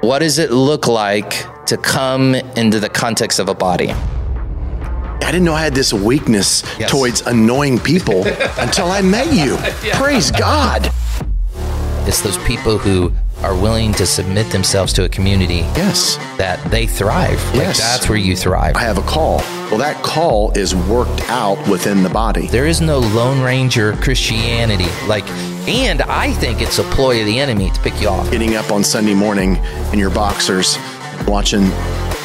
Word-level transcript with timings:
what 0.00 0.20
does 0.20 0.38
it 0.38 0.50
look 0.50 0.86
like 0.86 1.44
to 1.66 1.76
come 1.76 2.34
into 2.34 2.80
the 2.80 2.88
context 2.88 3.38
of 3.38 3.48
a 3.48 3.54
body? 3.54 3.90
I 3.90 5.30
didn't 5.32 5.44
know 5.44 5.54
I 5.54 5.62
had 5.62 5.74
this 5.74 5.92
weakness 5.92 6.62
Yes. 6.78 6.90
towards 6.90 7.20
annoying 7.22 7.78
people 7.78 8.24
until 8.58 8.86
I 8.90 9.02
met 9.02 9.32
you. 9.32 9.56
Praise 9.94 10.30
God. 10.30 10.90
It's 12.06 12.22
those 12.22 12.38
people 12.38 12.78
who 12.78 13.12
are 13.42 13.54
willing 13.54 13.92
to 13.92 14.06
submit 14.06 14.50
themselves 14.50 14.92
to 14.94 15.04
a 15.04 15.08
community 15.08 15.58
Yes. 15.76 16.16
that 16.38 16.58
they 16.70 16.86
thrive. 16.86 17.42
Like 17.54 17.66
Yes. 17.66 17.78
that's 17.80 18.08
where 18.08 18.16
you 18.18 18.34
thrive. 18.34 18.74
I 18.76 18.80
have 18.80 18.96
a 18.98 19.02
call. 19.02 19.38
Well, 19.70 19.78
that 19.78 20.02
call 20.02 20.50
is 20.56 20.74
worked 20.74 21.20
out 21.28 21.58
within 21.68 22.02
the 22.02 22.08
body. 22.08 22.46
There 22.46 22.66
is 22.66 22.80
no 22.80 22.98
Lone 22.98 23.42
Ranger 23.42 23.92
Christianity. 23.94 24.88
Like, 25.06 25.26
and 25.68 26.00
I 26.02 26.32
think 26.32 26.62
it's 26.62 26.78
a 26.78 26.82
ploy 26.84 27.20
of 27.20 27.26
the 27.26 27.38
enemy 27.38 27.70
to 27.70 27.80
pick 27.82 28.00
you 28.00 28.08
off. 28.08 28.30
Getting 28.30 28.56
up 28.56 28.70
on 28.70 28.82
Sunday 28.82 29.12
morning 29.12 29.56
in 29.92 29.98
your 29.98 30.08
boxers, 30.08 30.78
watching 31.26 31.68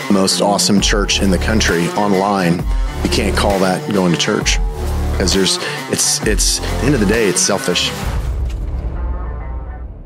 the 0.08 0.14
most 0.14 0.40
awesome 0.40 0.80
church 0.80 1.22
in 1.22 1.30
the 1.30 1.38
country 1.38 1.88
online, 1.90 2.60
you 3.04 3.10
can't 3.10 3.36
call 3.36 3.60
that 3.60 3.94
going 3.94 4.14
to 4.14 4.18
church 4.18 4.60
because 5.12 5.34
there's 5.34 5.58
it's 5.92 6.26
it's 6.26 6.60
at 6.62 6.80
the 6.80 6.86
end 6.86 6.96
of 6.96 7.02
the 7.02 7.06
day 7.06 7.28
it's 7.28 7.42
selfish. 7.42 7.92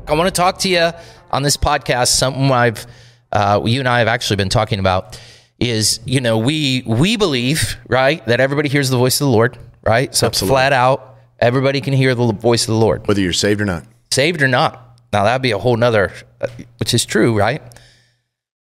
I 0.08 0.14
want 0.14 0.26
to 0.26 0.32
talk 0.32 0.58
to 0.60 0.68
you 0.68 0.90
on 1.30 1.42
this 1.42 1.56
podcast. 1.56 2.08
Something 2.08 2.50
I've, 2.50 2.86
uh, 3.30 3.60
you 3.64 3.78
and 3.78 3.88
I 3.88 4.00
have 4.00 4.08
actually 4.08 4.36
been 4.36 4.48
talking 4.48 4.80
about 4.80 5.20
is, 5.60 6.00
you 6.04 6.20
know, 6.20 6.38
we 6.38 6.82
we 6.86 7.16
believe 7.16 7.76
right 7.88 8.24
that 8.26 8.40
everybody 8.40 8.68
hears 8.68 8.90
the 8.90 8.96
voice 8.96 9.20
of 9.20 9.26
the 9.26 9.30
Lord, 9.30 9.56
right? 9.82 10.12
So 10.12 10.26
Absolutely. 10.26 10.54
flat 10.54 10.72
out, 10.72 11.07
everybody 11.38 11.80
can 11.80 11.92
hear 11.94 12.14
the 12.14 12.32
voice 12.32 12.62
of 12.62 12.68
the 12.74 12.80
Lord, 12.80 13.06
Whether 13.06 13.20
you're 13.20 13.32
saved 13.32 13.60
or 13.60 13.64
not. 13.64 13.84
saved 14.10 14.42
or 14.42 14.48
not. 14.48 15.00
Now 15.12 15.24
that'd 15.24 15.42
be 15.42 15.52
a 15.52 15.58
whole 15.58 15.76
nother, 15.76 16.12
uh, 16.40 16.48
which 16.78 16.92
is 16.94 17.04
true, 17.06 17.36
right? 17.36 17.62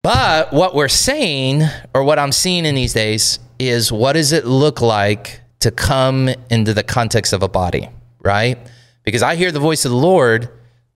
But 0.03 0.53
what 0.53 0.75
we're 0.75 0.89
saying, 0.89 1.63
or 1.95 2.03
what 2.03 2.19
I'm 2.19 2.33
seeing 2.33 2.65
in 2.67 2.75
these 2.75 2.93
days, 2.93 3.39
is 3.59 3.93
what 3.93 4.15
does 4.15 4.33
it 4.33 4.45
look 4.45 4.81
like 4.81 5.41
to 5.61 5.71
come 5.71 6.29
into 6.51 6.75
the 6.75 6.83
context 6.83 7.33
of 7.33 7.43
a 7.43 7.49
body, 7.49 7.89
right? 8.21 8.59
Because 9.05 9.23
I 9.23 9.37
hear 9.37 9.53
the 9.53 9.61
voice 9.61 9.85
of 9.85 9.93
the 9.93 9.97
Lord, 9.97 10.49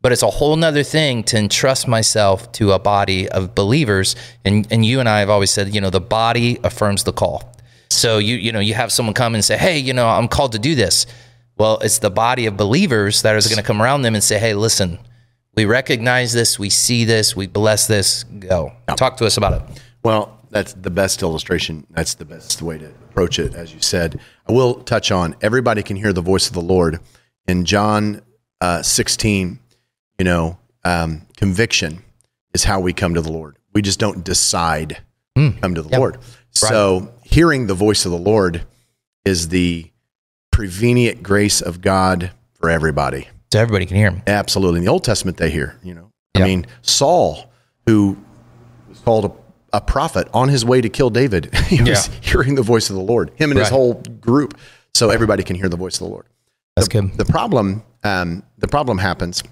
but 0.03 0.11
it's 0.11 0.23
a 0.23 0.31
whole 0.31 0.57
nother 0.57 0.83
thing 0.83 1.23
to 1.25 1.37
entrust 1.39 1.87
myself 1.87 2.51
to 2.53 2.73
a 2.73 2.79
body 2.81 3.29
of 3.29 3.55
believers. 3.55 4.17
And 4.45 4.67
and 4.73 4.85
you 4.85 4.99
and 5.01 5.09
I 5.09 5.21
have 5.21 5.31
always 5.31 5.51
said, 5.51 5.73
you 5.75 5.81
know, 5.81 5.91
the 5.91 6.01
body 6.01 6.59
affirms 6.65 7.05
the 7.05 7.13
call. 7.13 7.53
So 7.91 8.19
you 8.19 8.35
you 8.37 8.51
know 8.51 8.61
you 8.61 8.75
have 8.75 8.91
someone 8.91 9.15
come 9.15 9.35
and 9.37 9.45
say, 9.45 9.57
hey, 9.57 9.79
you 9.79 9.93
know, 9.93 10.09
I'm 10.09 10.27
called 10.29 10.53
to 10.53 10.59
do 10.59 10.75
this. 10.75 11.07
Well, 11.57 11.79
it's 11.79 11.99
the 11.99 12.11
body 12.11 12.47
of 12.47 12.57
believers 12.57 13.23
that 13.23 13.37
is 13.37 13.47
going 13.47 13.57
to 13.57 13.63
come 13.63 13.81
around 13.81 14.03
them 14.03 14.15
and 14.15 14.23
say, 14.23 14.39
hey, 14.39 14.55
listen, 14.55 14.99
we 15.55 15.65
recognize 15.65 16.33
this, 16.33 16.59
we 16.59 16.69
see 16.69 17.05
this, 17.05 17.35
we 17.35 17.47
bless 17.47 17.87
this. 17.87 18.25
Go 18.25 18.73
talk 18.97 19.17
to 19.19 19.27
us 19.27 19.37
about 19.39 19.55
it. 19.55 19.83
Well, 20.05 20.39
that's 20.51 20.75
the 20.75 20.91
best 20.91 21.23
illustration. 21.23 21.87
That's 21.91 22.15
the 22.15 22.25
best 22.25 22.61
way 22.63 22.79
to 22.79 22.87
approach 22.87 23.39
it, 23.39 23.55
as 23.55 23.73
you 23.73 23.81
said. 23.81 24.21
I 24.49 24.53
will 24.53 24.75
touch 24.75 25.11
on 25.11 25.35
everybody 25.41 25.83
can 25.83 25.97
hear 25.97 26.13
the 26.13 26.21
voice 26.21 26.47
of 26.47 26.53
the 26.53 26.61
Lord. 26.63 27.01
In 27.49 27.65
John 27.65 28.21
uh, 28.61 28.83
16, 28.83 29.59
you 30.19 30.25
know, 30.25 30.59
um, 30.85 31.27
conviction 31.37 32.03
is 32.55 32.65
how 32.65 32.81
we 32.81 32.93
come 32.93 33.15
to 33.15 33.21
the 33.21 33.33
Lord. 33.33 33.57
We 33.73 33.83
just 33.83 33.99
don't 33.99 34.23
decide 34.25 34.99
to 35.37 35.53
come 35.61 35.75
to 35.75 35.83
the 35.83 35.99
Lord. 35.99 36.19
So, 36.51 37.13
hearing 37.23 37.67
the 37.67 37.75
voice 37.75 38.07
of 38.07 38.13
the 38.13 38.19
Lord 38.19 38.65
is 39.25 39.49
the 39.49 39.91
prevenient 40.57 41.23
grace 41.23 41.61
of 41.61 41.83
God 41.83 42.31
for 42.55 42.71
everybody. 42.71 43.29
So 43.53 43.61
everybody 43.61 43.85
can 43.85 43.99
hear 43.99 44.11
him. 44.11 44.23
Absolutely. 44.27 44.79
In 44.79 44.87
the 44.87 44.91
Old 44.91 45.05
Testament, 45.05 45.37
they 45.37 45.51
hear, 45.51 45.79
you 45.83 45.93
know. 45.93 46.11
I 46.35 46.45
mean, 46.45 46.65
Saul, 46.81 47.53
who 47.85 48.17
was 48.89 48.99
called 49.01 49.27
a, 49.27 49.77
a 49.77 49.81
prophet 49.83 50.29
on 50.33 50.49
his 50.49 50.65
way 50.65 50.81
to 50.81 50.89
kill 50.89 51.11
David, 51.11 51.55
he 51.67 51.83
was 51.83 52.09
Yeah. 52.09 52.15
hearing 52.23 52.55
the 52.55 52.63
voice 52.63 52.89
of 52.89 52.97
the 52.97 53.03
Lord, 53.03 53.33
him 53.35 53.51
and 53.51 53.61
his 53.61 53.69
whole 53.69 53.95
group. 53.95 54.59
So 54.95 55.11
everybody 55.11 55.43
can 55.43 55.57
hear 55.57 55.69
the 55.69 55.77
voice 55.77 56.01
of 56.01 56.07
the 56.07 56.11
Lord. 56.11 56.25
That's 56.75 56.89
the, 56.89 57.03
good. 57.03 57.19
The 57.19 57.27
problem, 57.27 57.83
um, 58.03 58.43
the 58.57 58.67
problem 58.69 58.97
happens, 58.97 59.43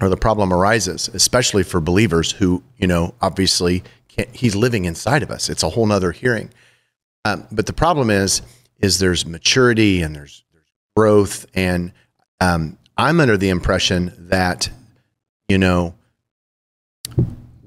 or 0.00 0.08
the 0.08 0.16
problem 0.16 0.52
arises, 0.52 1.10
especially 1.12 1.64
for 1.64 1.80
believers 1.80 2.30
who, 2.30 2.62
you 2.78 2.86
know, 2.86 3.14
obviously 3.20 3.82
can't, 4.06 4.28
he's 4.32 4.54
living 4.54 4.84
inside 4.84 5.24
of 5.24 5.30
us. 5.32 5.48
It's 5.48 5.64
a 5.64 5.70
whole 5.70 5.86
nother 5.86 6.12
hearing. 6.12 6.50
Um, 7.24 7.48
but 7.50 7.66
the 7.66 7.72
problem 7.72 8.10
is, 8.10 8.42
is 8.80 8.98
there's 8.98 9.24
maturity 9.26 10.02
and 10.02 10.14
there's, 10.14 10.44
there's 10.52 10.66
growth, 10.96 11.46
and 11.54 11.92
um, 12.40 12.78
I'm 12.96 13.20
under 13.20 13.36
the 13.36 13.48
impression 13.48 14.12
that, 14.30 14.68
you 15.48 15.58
know, 15.58 15.94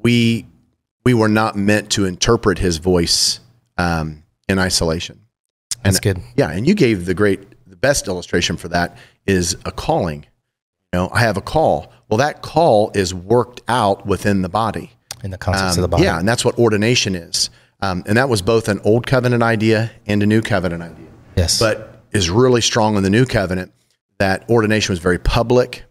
we 0.01 0.46
we 1.06 1.13
were 1.13 1.29
not 1.29 1.56
meant 1.56 1.91
to 1.91 2.06
interpret 2.06 2.57
his 2.59 2.78
voice 2.78 3.40
um, 3.78 4.24
in 4.47 4.57
isolation. 4.57 5.19
That's 5.84 6.00
good. 6.00 6.19
Yeah, 6.35 6.50
and 6.50 6.66
you 6.66 6.75
gave 6.75 7.06
the 7.06 7.13
great, 7.13 7.41
the 7.68 7.75
best 7.75 8.07
illustration 8.07 8.56
for 8.56 8.69
that 8.69 8.97
is 9.25 9.57
a 9.66 9.72
calling. 9.72 10.25
You 10.94 11.00
know, 11.00 11.09
I 11.12 11.19
have 11.19 11.35
a 11.35 11.41
call. 11.41 11.91
Well, 12.07 12.19
that 12.19 12.41
call 12.41 12.91
is 12.95 13.13
worked 13.13 13.62
out 13.68 14.06
within 14.06 14.44
the 14.44 14.50
body. 14.50 14.91
In 15.24 15.31
the 15.31 15.38
context 15.38 15.78
Um, 15.78 15.84
of 15.84 15.90
the 15.90 15.95
body. 15.95 16.03
Yeah, 16.03 16.19
and 16.19 16.28
that's 16.28 16.45
what 16.45 16.57
ordination 16.57 17.16
is. 17.16 17.50
Um, 17.83 18.03
and 18.07 18.16
that 18.17 18.29
was 18.29 18.41
both 18.41 18.69
an 18.69 18.79
old 18.85 19.05
covenant 19.05 19.44
idea 19.44 19.91
and 20.05 20.23
a 20.23 20.25
new 20.25 20.41
covenant 20.41 20.81
idea. 20.81 21.07
Yes. 21.35 21.59
But 21.59 22.01
is 22.13 22.29
really 22.29 22.61
strong 22.61 22.95
in 22.95 23.03
the 23.03 23.09
new 23.09 23.25
covenant 23.25 23.73
that 24.19 24.49
ordination 24.49 24.94
was 24.94 24.99
very 24.99 25.19
public. 25.19 25.83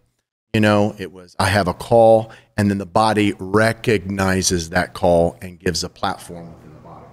You 0.55 0.61
know, 0.61 0.95
it 0.99 1.13
was, 1.13 1.37
I 1.39 1.47
have 1.47 1.69
a 1.69 1.75
call, 1.75 2.33
and 2.57 2.71
then 2.71 2.79
the 2.79 2.87
body 2.87 3.35
recognizes 3.39 4.71
that 4.71 4.95
call 4.95 5.37
and 5.43 5.59
gives 5.59 5.85
a 5.85 5.89
platform 5.91 6.55
within 6.55 6.75
the 6.75 6.81
body. 6.81 7.05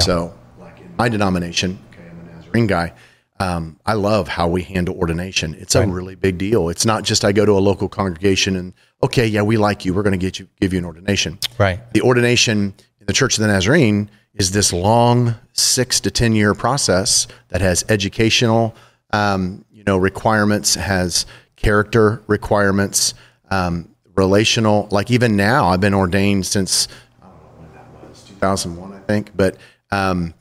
So, 0.00 0.34
like 0.58 0.80
in 0.80 0.94
my 0.96 1.08
denomination, 1.08 1.78
okay, 1.92 2.08
I'm 2.10 2.20
a 2.20 2.32
Nazarene 2.34 2.66
guy. 2.66 2.92
Um, 3.38 3.78
I 3.84 3.92
love 3.92 4.28
how 4.28 4.48
we 4.48 4.62
handle 4.62 4.96
ordination. 4.96 5.54
It's 5.54 5.74
a 5.74 5.86
really 5.86 6.14
big 6.14 6.38
deal. 6.38 6.70
It's 6.70 6.86
not 6.86 7.04
just 7.04 7.22
I 7.22 7.32
go 7.32 7.44
to 7.44 7.52
a 7.52 7.60
local 7.60 7.86
congregation 7.88 8.56
and 8.56 8.72
okay, 9.02 9.26
yeah, 9.26 9.42
we 9.42 9.58
like 9.58 9.84
you. 9.84 9.92
We're 9.92 10.02
going 10.02 10.18
to 10.18 10.26
get 10.26 10.38
you, 10.38 10.48
give 10.58 10.72
you 10.72 10.78
an 10.78 10.86
ordination. 10.86 11.38
right. 11.58 11.78
The 11.92 12.00
ordination 12.00 12.74
in 12.95 12.95
the 13.06 13.12
Church 13.12 13.38
of 13.38 13.42
the 13.42 13.48
Nazarene 13.48 14.10
is 14.34 14.50
this 14.50 14.72
long 14.72 15.34
six 15.52 16.00
to 16.00 16.10
ten 16.10 16.34
year 16.34 16.54
process 16.54 17.26
that 17.48 17.60
has 17.60 17.84
educational, 17.88 18.74
um, 19.12 19.64
you 19.72 19.84
know, 19.84 19.96
requirements, 19.96 20.74
has 20.74 21.24
character 21.56 22.22
requirements, 22.26 23.14
um, 23.50 23.88
relational. 24.16 24.88
Like 24.90 25.10
even 25.10 25.36
now, 25.36 25.68
I've 25.68 25.80
been 25.80 25.94
ordained 25.94 26.44
since 26.46 26.88
I 27.22 27.26
don't 27.26 27.34
know 27.36 27.60
when 27.60 27.72
that 27.74 28.08
was, 28.08 28.24
2001, 28.24 28.92
I 28.92 28.98
think. 29.00 29.30
But 29.36 29.56
um, 29.90 30.34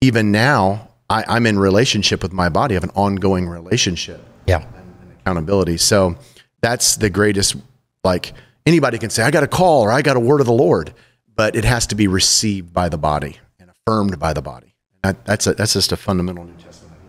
even 0.00 0.30
now, 0.32 0.88
I, 1.08 1.24
I'm 1.26 1.46
in 1.46 1.58
relationship 1.58 2.22
with 2.22 2.32
my 2.32 2.48
body. 2.50 2.74
I 2.74 2.76
have 2.76 2.84
an 2.84 2.90
ongoing 2.94 3.48
relationship 3.48 4.20
Yeah. 4.46 4.58
and 4.58 5.12
accountability. 5.20 5.78
So 5.78 6.16
that's 6.60 6.96
the 6.96 7.08
greatest. 7.08 7.56
Like 8.04 8.32
anybody 8.66 8.98
can 8.98 9.08
say, 9.10 9.22
I 9.22 9.30
got 9.30 9.42
a 9.42 9.48
call 9.48 9.82
or 9.82 9.90
I 9.92 10.02
got 10.02 10.16
a 10.16 10.20
word 10.20 10.40
of 10.40 10.46
the 10.46 10.52
Lord, 10.52 10.92
but 11.38 11.54
it 11.54 11.64
has 11.64 11.86
to 11.86 11.94
be 11.94 12.08
received 12.08 12.74
by 12.74 12.88
the 12.88 12.98
body 12.98 13.38
and 13.60 13.70
affirmed 13.70 14.18
by 14.18 14.32
the 14.32 14.42
body. 14.42 14.74
And 14.92 15.14
that, 15.14 15.24
that's 15.24 15.46
a, 15.46 15.54
that's 15.54 15.72
just 15.72 15.92
a 15.92 15.96
fundamental 15.96 16.44
New 16.44 16.52
Testament. 16.54 17.00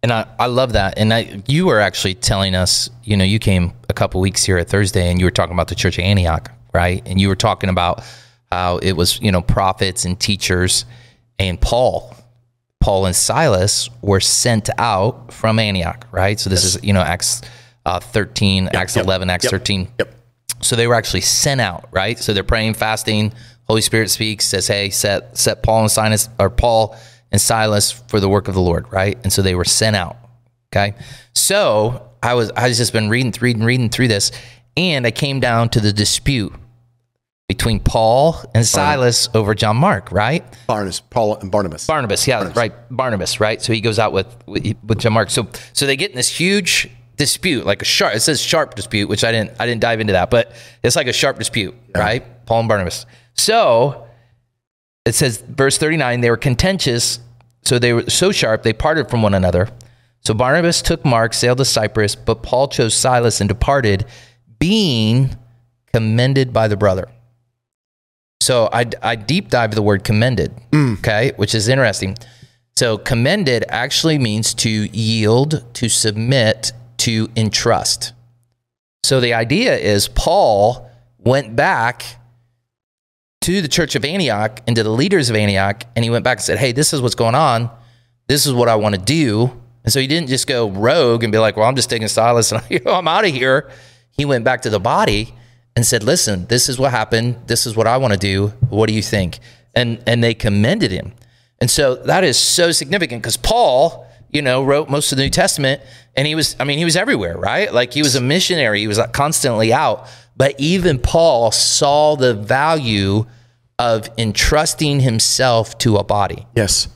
And 0.00 0.12
I, 0.12 0.28
I 0.38 0.46
love 0.46 0.74
that. 0.74 0.96
And 0.96 1.12
I, 1.12 1.42
you 1.48 1.66
were 1.66 1.80
actually 1.80 2.14
telling 2.14 2.54
us, 2.54 2.88
you 3.02 3.16
know, 3.16 3.24
you 3.24 3.40
came 3.40 3.72
a 3.88 3.92
couple 3.92 4.20
weeks 4.20 4.44
here 4.44 4.58
at 4.58 4.68
Thursday 4.68 5.10
and 5.10 5.18
you 5.18 5.26
were 5.26 5.32
talking 5.32 5.54
about 5.54 5.66
the 5.66 5.74
church 5.74 5.98
of 5.98 6.04
Antioch, 6.04 6.52
right? 6.72 7.02
And 7.04 7.20
you 7.20 7.26
were 7.26 7.36
talking 7.36 7.68
about 7.68 8.04
how 8.52 8.78
it 8.78 8.92
was, 8.92 9.20
you 9.20 9.32
know, 9.32 9.42
prophets 9.42 10.04
and 10.04 10.18
teachers 10.18 10.84
and 11.40 11.60
Paul, 11.60 12.14
Paul 12.78 13.06
and 13.06 13.16
Silas 13.16 13.90
were 14.02 14.20
sent 14.20 14.70
out 14.78 15.32
from 15.32 15.58
Antioch, 15.58 16.06
right? 16.12 16.38
So 16.38 16.48
this 16.48 16.62
is, 16.62 16.82
you 16.84 16.92
know, 16.92 17.00
Acts 17.00 17.42
uh, 17.86 17.98
13, 17.98 18.68
Acts 18.68 18.94
yep, 18.94 19.04
11, 19.04 19.30
Acts 19.30 19.44
yep, 19.46 19.50
13. 19.50 19.88
Yep. 19.98 20.14
So 20.62 20.76
they 20.76 20.86
were 20.86 20.94
actually 20.94 21.20
sent 21.22 21.60
out, 21.60 21.88
right? 21.90 22.18
So 22.18 22.32
they're 22.32 22.44
praying, 22.44 22.74
fasting. 22.74 23.32
Holy 23.64 23.80
Spirit 23.80 24.10
speaks, 24.10 24.46
says, 24.46 24.66
"Hey, 24.66 24.90
set 24.90 25.36
set 25.36 25.62
Paul 25.62 25.82
and 25.82 25.90
Silas 25.90 26.28
or 26.38 26.50
Paul 26.50 26.96
and 27.30 27.40
Silas 27.40 27.90
for 27.92 28.20
the 28.20 28.28
work 28.28 28.48
of 28.48 28.54
the 28.54 28.60
Lord," 28.60 28.90
right? 28.92 29.18
And 29.22 29.32
so 29.32 29.42
they 29.42 29.54
were 29.54 29.64
sent 29.64 29.96
out. 29.96 30.16
Okay. 30.72 30.94
So 31.34 32.10
I 32.22 32.34
was 32.34 32.50
I 32.56 32.68
was 32.68 32.78
just 32.78 32.92
been 32.92 33.08
reading, 33.08 33.34
reading, 33.40 33.64
reading 33.64 33.88
through 33.88 34.08
this, 34.08 34.32
and 34.76 35.06
I 35.06 35.10
came 35.10 35.40
down 35.40 35.68
to 35.70 35.80
the 35.80 35.92
dispute 35.92 36.52
between 37.48 37.80
Paul 37.80 38.36
and 38.54 38.64
Silas 38.64 39.28
over 39.34 39.54
John 39.54 39.76
Mark, 39.76 40.10
right? 40.10 40.42
Barnabas, 40.66 41.00
Paul 41.00 41.36
and 41.36 41.50
Barnabas. 41.50 41.86
Barnabas, 41.86 42.26
yeah, 42.26 42.50
right. 42.56 42.72
Barnabas, 42.90 43.40
right? 43.40 43.60
So 43.60 43.74
he 43.74 43.82
goes 43.82 43.98
out 43.98 44.12
with, 44.12 44.26
with 44.46 44.98
John 44.98 45.12
Mark. 45.12 45.28
So 45.28 45.48
so 45.74 45.86
they 45.86 45.96
get 45.96 46.10
in 46.10 46.16
this 46.16 46.30
huge 46.30 46.88
dispute, 47.22 47.64
like 47.64 47.82
a 47.82 47.84
sharp. 47.84 48.14
It 48.14 48.20
says 48.20 48.40
sharp 48.40 48.74
dispute, 48.74 49.08
which 49.08 49.22
I 49.22 49.30
didn't 49.30 49.52
I 49.60 49.66
didn't 49.66 49.80
dive 49.80 50.00
into 50.00 50.12
that, 50.14 50.28
but 50.28 50.52
it's 50.82 50.96
like 50.96 51.06
a 51.06 51.12
sharp 51.12 51.38
dispute, 51.38 51.74
right? 51.94 52.22
Paul 52.46 52.60
and 52.60 52.68
Barnabas. 52.68 53.06
So 53.34 54.06
it 55.04 55.14
says 55.14 55.42
verse 55.48 55.78
thirty 55.78 55.96
nine. 55.96 56.20
They 56.20 56.30
were 56.30 56.42
contentious, 56.50 57.20
so 57.62 57.78
they 57.78 57.92
were 57.92 58.10
so 58.10 58.32
sharp 58.32 58.62
they 58.64 58.72
parted 58.72 59.08
from 59.08 59.22
one 59.22 59.34
another. 59.34 59.68
So 60.24 60.34
Barnabas 60.34 60.82
took 60.82 61.04
Mark, 61.04 61.34
sailed 61.34 61.58
to 61.58 61.64
Cyprus, 61.64 62.16
but 62.16 62.42
Paul 62.42 62.68
chose 62.68 62.94
Silas 62.94 63.40
and 63.40 63.48
departed, 63.48 64.04
being 64.58 65.36
commended 65.92 66.52
by 66.52 66.68
the 66.68 66.76
brother. 66.76 67.08
So 68.40 68.68
I, 68.72 68.86
I 69.02 69.14
deep 69.16 69.48
dive 69.50 69.74
the 69.74 69.82
word 69.82 70.02
commended, 70.04 70.52
mm. 70.72 70.98
okay, 70.98 71.32
which 71.36 71.54
is 71.54 71.68
interesting. 71.68 72.16
So 72.76 72.98
commended 72.98 73.64
actually 73.68 74.18
means 74.18 74.54
to 74.54 74.70
yield, 74.70 75.64
to 75.74 75.88
submit, 75.88 76.72
to 76.98 77.28
entrust. 77.36 78.12
So 79.04 79.20
the 79.20 79.34
idea 79.34 79.76
is 79.76 80.08
Paul 80.08 80.88
went 81.18 81.56
back 81.56 82.04
to 83.42 83.60
the 83.60 83.68
church 83.68 83.94
of 83.94 84.04
Antioch 84.04 84.60
and 84.66 84.76
to 84.76 84.82
the 84.82 84.90
leaders 84.90 85.28
of 85.28 85.36
Antioch, 85.36 85.84
and 85.96 86.04
he 86.04 86.10
went 86.10 86.24
back 86.24 86.38
and 86.38 86.44
said, 86.44 86.58
Hey, 86.58 86.72
this 86.72 86.92
is 86.92 87.02
what's 87.02 87.14
going 87.14 87.34
on. 87.34 87.70
This 88.28 88.46
is 88.46 88.52
what 88.52 88.68
I 88.68 88.76
want 88.76 88.94
to 88.94 89.00
do. 89.00 89.60
And 89.84 89.92
so 89.92 90.00
he 90.00 90.06
didn't 90.06 90.28
just 90.28 90.46
go 90.46 90.70
rogue 90.70 91.24
and 91.24 91.32
be 91.32 91.38
like, 91.38 91.56
Well, 91.56 91.68
I'm 91.68 91.76
just 91.76 91.90
taking 91.90 92.08
Silas 92.08 92.52
and 92.52 92.62
I'm 92.86 93.08
out 93.08 93.24
of 93.24 93.32
here. 93.32 93.70
He 94.10 94.24
went 94.24 94.44
back 94.44 94.62
to 94.62 94.70
the 94.70 94.80
body 94.80 95.34
and 95.74 95.84
said, 95.84 96.04
Listen, 96.04 96.46
this 96.46 96.68
is 96.68 96.78
what 96.78 96.92
happened. 96.92 97.36
This 97.46 97.66
is 97.66 97.76
what 97.76 97.86
I 97.86 97.96
want 97.96 98.12
to 98.12 98.18
do. 98.18 98.48
What 98.68 98.88
do 98.88 98.94
you 98.94 99.02
think? 99.02 99.40
And 99.74 100.02
and 100.06 100.22
they 100.22 100.34
commended 100.34 100.92
him. 100.92 101.12
And 101.60 101.70
so 101.70 101.96
that 101.96 102.24
is 102.24 102.38
so 102.38 102.72
significant 102.72 103.22
because 103.22 103.36
Paul, 103.36 104.06
you 104.32 104.42
know, 104.42 104.64
wrote 104.64 104.88
most 104.88 105.12
of 105.12 105.18
the 105.18 105.24
New 105.24 105.30
Testament 105.30 105.82
and 106.16 106.26
he 106.26 106.34
was, 106.34 106.56
I 106.58 106.64
mean, 106.64 106.78
he 106.78 106.84
was 106.84 106.96
everywhere, 106.96 107.36
right? 107.36 107.72
Like 107.72 107.92
he 107.92 108.02
was 108.02 108.14
a 108.14 108.20
missionary, 108.20 108.80
he 108.80 108.86
was 108.86 108.98
like 108.98 109.12
constantly 109.12 109.72
out. 109.72 110.08
But 110.36 110.58
even 110.58 110.98
Paul 110.98 111.50
saw 111.50 112.16
the 112.16 112.34
value 112.34 113.26
of 113.78 114.08
entrusting 114.16 115.00
himself 115.00 115.76
to 115.78 115.96
a 115.96 116.04
body. 116.04 116.46
Yes. 116.56 116.88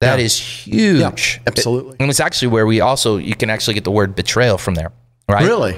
That 0.00 0.20
is 0.20 0.38
huge. 0.38 1.40
absolutely. 1.46 1.96
And 1.98 2.08
it's 2.08 2.20
actually 2.20 2.48
where 2.48 2.66
we 2.66 2.80
also, 2.80 3.16
you 3.16 3.34
can 3.34 3.50
actually 3.50 3.74
get 3.74 3.84
the 3.84 3.90
word 3.90 4.14
betrayal 4.14 4.56
from 4.56 4.74
there, 4.74 4.92
right? 5.28 5.44
Really? 5.44 5.76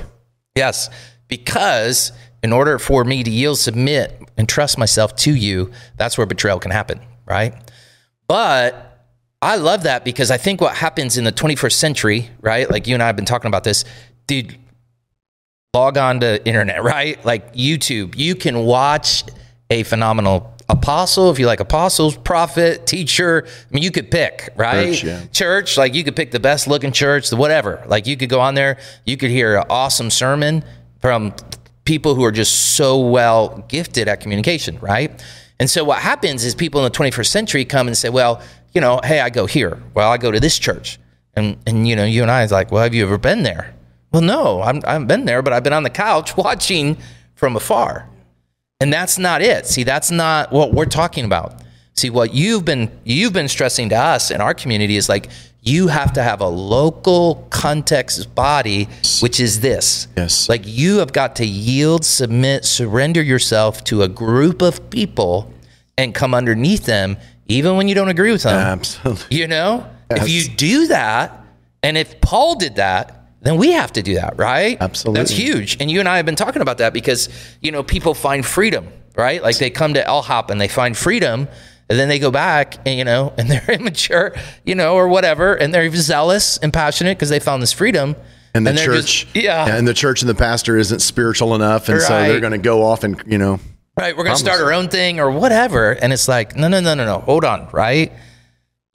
Yes. 0.54 0.90
Because 1.26 2.12
in 2.42 2.52
order 2.52 2.78
for 2.78 3.02
me 3.04 3.22
to 3.22 3.30
yield, 3.30 3.58
submit, 3.58 4.20
and 4.36 4.48
trust 4.48 4.78
myself 4.78 5.16
to 5.16 5.34
you, 5.34 5.70
that's 5.96 6.18
where 6.18 6.26
betrayal 6.26 6.58
can 6.58 6.70
happen, 6.70 7.00
right? 7.26 7.54
But 8.26 8.89
I 9.42 9.56
love 9.56 9.84
that 9.84 10.04
because 10.04 10.30
I 10.30 10.36
think 10.36 10.60
what 10.60 10.74
happens 10.76 11.16
in 11.16 11.24
the 11.24 11.32
21st 11.32 11.72
century, 11.72 12.30
right? 12.40 12.70
Like 12.70 12.86
you 12.86 12.94
and 12.94 13.02
I 13.02 13.06
have 13.06 13.16
been 13.16 13.24
talking 13.24 13.48
about 13.48 13.64
this, 13.64 13.84
dude, 14.26 14.56
log 15.72 15.96
on 15.96 16.20
to 16.20 16.46
internet, 16.46 16.82
right? 16.84 17.22
Like 17.24 17.54
YouTube, 17.54 18.16
you 18.16 18.34
can 18.34 18.64
watch 18.64 19.24
a 19.70 19.82
phenomenal 19.84 20.54
apostle 20.68 21.30
if 21.30 21.38
you 21.38 21.46
like 21.46 21.60
apostles, 21.60 22.16
prophet, 22.16 22.86
teacher. 22.86 23.46
I 23.46 23.74
mean, 23.74 23.82
you 23.82 23.90
could 23.90 24.10
pick, 24.10 24.50
right? 24.56 24.94
Church, 24.94 25.04
yeah. 25.04 25.26
Church, 25.32 25.76
like 25.78 25.94
you 25.94 26.04
could 26.04 26.16
pick 26.16 26.30
the 26.32 26.40
best 26.40 26.68
looking 26.68 26.92
church, 26.92 27.30
the 27.30 27.36
whatever. 27.36 27.82
Like 27.86 28.06
you 28.06 28.16
could 28.16 28.28
go 28.28 28.40
on 28.40 28.54
there, 28.54 28.78
you 29.04 29.16
could 29.16 29.30
hear 29.30 29.56
an 29.56 29.64
awesome 29.70 30.10
sermon 30.10 30.64
from 31.00 31.34
people 31.84 32.14
who 32.14 32.24
are 32.24 32.32
just 32.32 32.76
so 32.76 33.00
well 33.00 33.64
gifted 33.68 34.06
at 34.06 34.20
communication, 34.20 34.78
right? 34.80 35.24
And 35.58 35.68
so 35.68 35.84
what 35.84 35.98
happens 35.98 36.44
is 36.44 36.54
people 36.54 36.84
in 36.84 36.90
the 36.90 36.98
21st 36.98 37.26
century 37.26 37.64
come 37.64 37.86
and 37.86 37.96
say, 37.96 38.08
well, 38.08 38.40
you 38.72 38.80
know, 38.80 39.00
hey, 39.02 39.20
I 39.20 39.30
go 39.30 39.46
here. 39.46 39.82
Well, 39.94 40.10
I 40.10 40.16
go 40.16 40.30
to 40.30 40.40
this 40.40 40.58
church. 40.58 40.98
And, 41.34 41.58
and 41.66 41.86
you 41.88 41.96
know, 41.96 42.04
you 42.04 42.22
and 42.22 42.30
I 42.30 42.42
is 42.42 42.52
like, 42.52 42.70
well, 42.70 42.82
have 42.82 42.94
you 42.94 43.04
ever 43.04 43.18
been 43.18 43.42
there? 43.42 43.74
Well, 44.12 44.22
no, 44.22 44.62
I'm, 44.62 44.80
I 44.84 44.92
haven't 44.92 45.08
been 45.08 45.24
there, 45.24 45.42
but 45.42 45.52
I've 45.52 45.62
been 45.62 45.72
on 45.72 45.84
the 45.84 45.90
couch 45.90 46.36
watching 46.36 46.96
from 47.34 47.56
afar. 47.56 48.08
And 48.80 48.92
that's 48.92 49.18
not 49.18 49.42
it. 49.42 49.66
See, 49.66 49.82
that's 49.84 50.10
not 50.10 50.52
what 50.52 50.72
we're 50.72 50.86
talking 50.86 51.24
about. 51.24 51.62
See, 51.94 52.08
what 52.08 52.32
you've 52.32 52.64
been 52.64 52.90
you've 53.04 53.34
been 53.34 53.48
stressing 53.48 53.90
to 53.90 53.96
us 53.96 54.30
in 54.30 54.40
our 54.40 54.54
community 54.54 54.96
is 54.96 55.08
like 55.08 55.28
you 55.60 55.88
have 55.88 56.14
to 56.14 56.22
have 56.22 56.40
a 56.40 56.48
local 56.48 57.46
context 57.50 58.34
body, 58.34 58.88
which 59.20 59.38
is 59.38 59.60
this. 59.60 60.08
Yes. 60.16 60.48
Like 60.48 60.62
you 60.64 60.98
have 60.98 61.12
got 61.12 61.36
to 61.36 61.46
yield, 61.46 62.04
submit, 62.04 62.64
surrender 62.64 63.22
yourself 63.22 63.84
to 63.84 64.02
a 64.02 64.08
group 64.08 64.62
of 64.62 64.88
people 64.88 65.52
and 65.98 66.14
come 66.14 66.34
underneath 66.34 66.86
them, 66.86 67.18
even 67.50 67.76
when 67.76 67.88
you 67.88 67.94
don't 67.94 68.08
agree 68.08 68.32
with 68.32 68.42
them. 68.42 68.54
Absolutely. 68.54 69.36
You 69.36 69.48
know? 69.48 69.88
If 70.10 70.28
you 70.28 70.48
do 70.48 70.88
that, 70.88 71.44
and 71.82 71.96
if 71.96 72.20
Paul 72.20 72.56
did 72.56 72.76
that, 72.76 73.16
then 73.42 73.56
we 73.56 73.72
have 73.72 73.92
to 73.92 74.02
do 74.02 74.14
that, 74.14 74.36
right? 74.36 74.76
Absolutely. 74.80 75.20
That's 75.20 75.30
huge. 75.30 75.78
And 75.80 75.90
you 75.90 76.00
and 76.00 76.08
I 76.08 76.16
have 76.16 76.26
been 76.26 76.36
talking 76.36 76.62
about 76.62 76.78
that 76.78 76.92
because, 76.92 77.28
you 77.60 77.72
know, 77.72 77.82
people 77.82 78.12
find 78.12 78.44
freedom, 78.44 78.88
right? 79.16 79.42
Like 79.42 79.58
they 79.58 79.70
come 79.70 79.94
to 79.94 80.02
LHOP 80.04 80.50
and 80.50 80.60
they 80.60 80.68
find 80.68 80.96
freedom 80.96 81.48
and 81.88 81.98
then 81.98 82.08
they 82.08 82.18
go 82.18 82.30
back 82.30 82.76
and, 82.86 82.98
you 82.98 83.04
know, 83.04 83.32
and 83.38 83.48
they're 83.50 83.70
immature, 83.70 84.34
you 84.64 84.74
know, 84.74 84.94
or 84.94 85.08
whatever. 85.08 85.54
And 85.54 85.72
they're 85.72 85.90
zealous 85.94 86.58
and 86.58 86.72
passionate 86.72 87.16
because 87.16 87.30
they 87.30 87.40
found 87.40 87.62
this 87.62 87.72
freedom. 87.72 88.14
And 88.52 88.66
the 88.66 88.72
they're 88.72 88.84
church, 88.84 89.24
just- 89.26 89.36
yeah. 89.36 89.76
and 89.76 89.86
the 89.86 89.94
church 89.94 90.22
and 90.22 90.28
the 90.28 90.34
pastor 90.34 90.76
isn't 90.76 90.98
spiritual 90.98 91.54
enough, 91.54 91.88
and 91.88 92.02
so 92.02 92.08
they're 92.08 92.40
going 92.40 92.50
to 92.50 92.58
go 92.58 92.82
off 92.82 93.04
and 93.04 93.22
you 93.24 93.38
know, 93.38 93.60
right 93.98 94.16
we're 94.16 94.24
going 94.24 94.36
to 94.36 94.40
start 94.40 94.60
our 94.60 94.72
own 94.72 94.88
thing 94.88 95.20
or 95.20 95.30
whatever 95.30 95.92
and 95.92 96.12
it's 96.12 96.28
like 96.28 96.56
no 96.56 96.68
no 96.68 96.80
no 96.80 96.94
no 96.94 97.04
no 97.04 97.18
hold 97.20 97.44
on 97.44 97.68
right? 97.72 98.12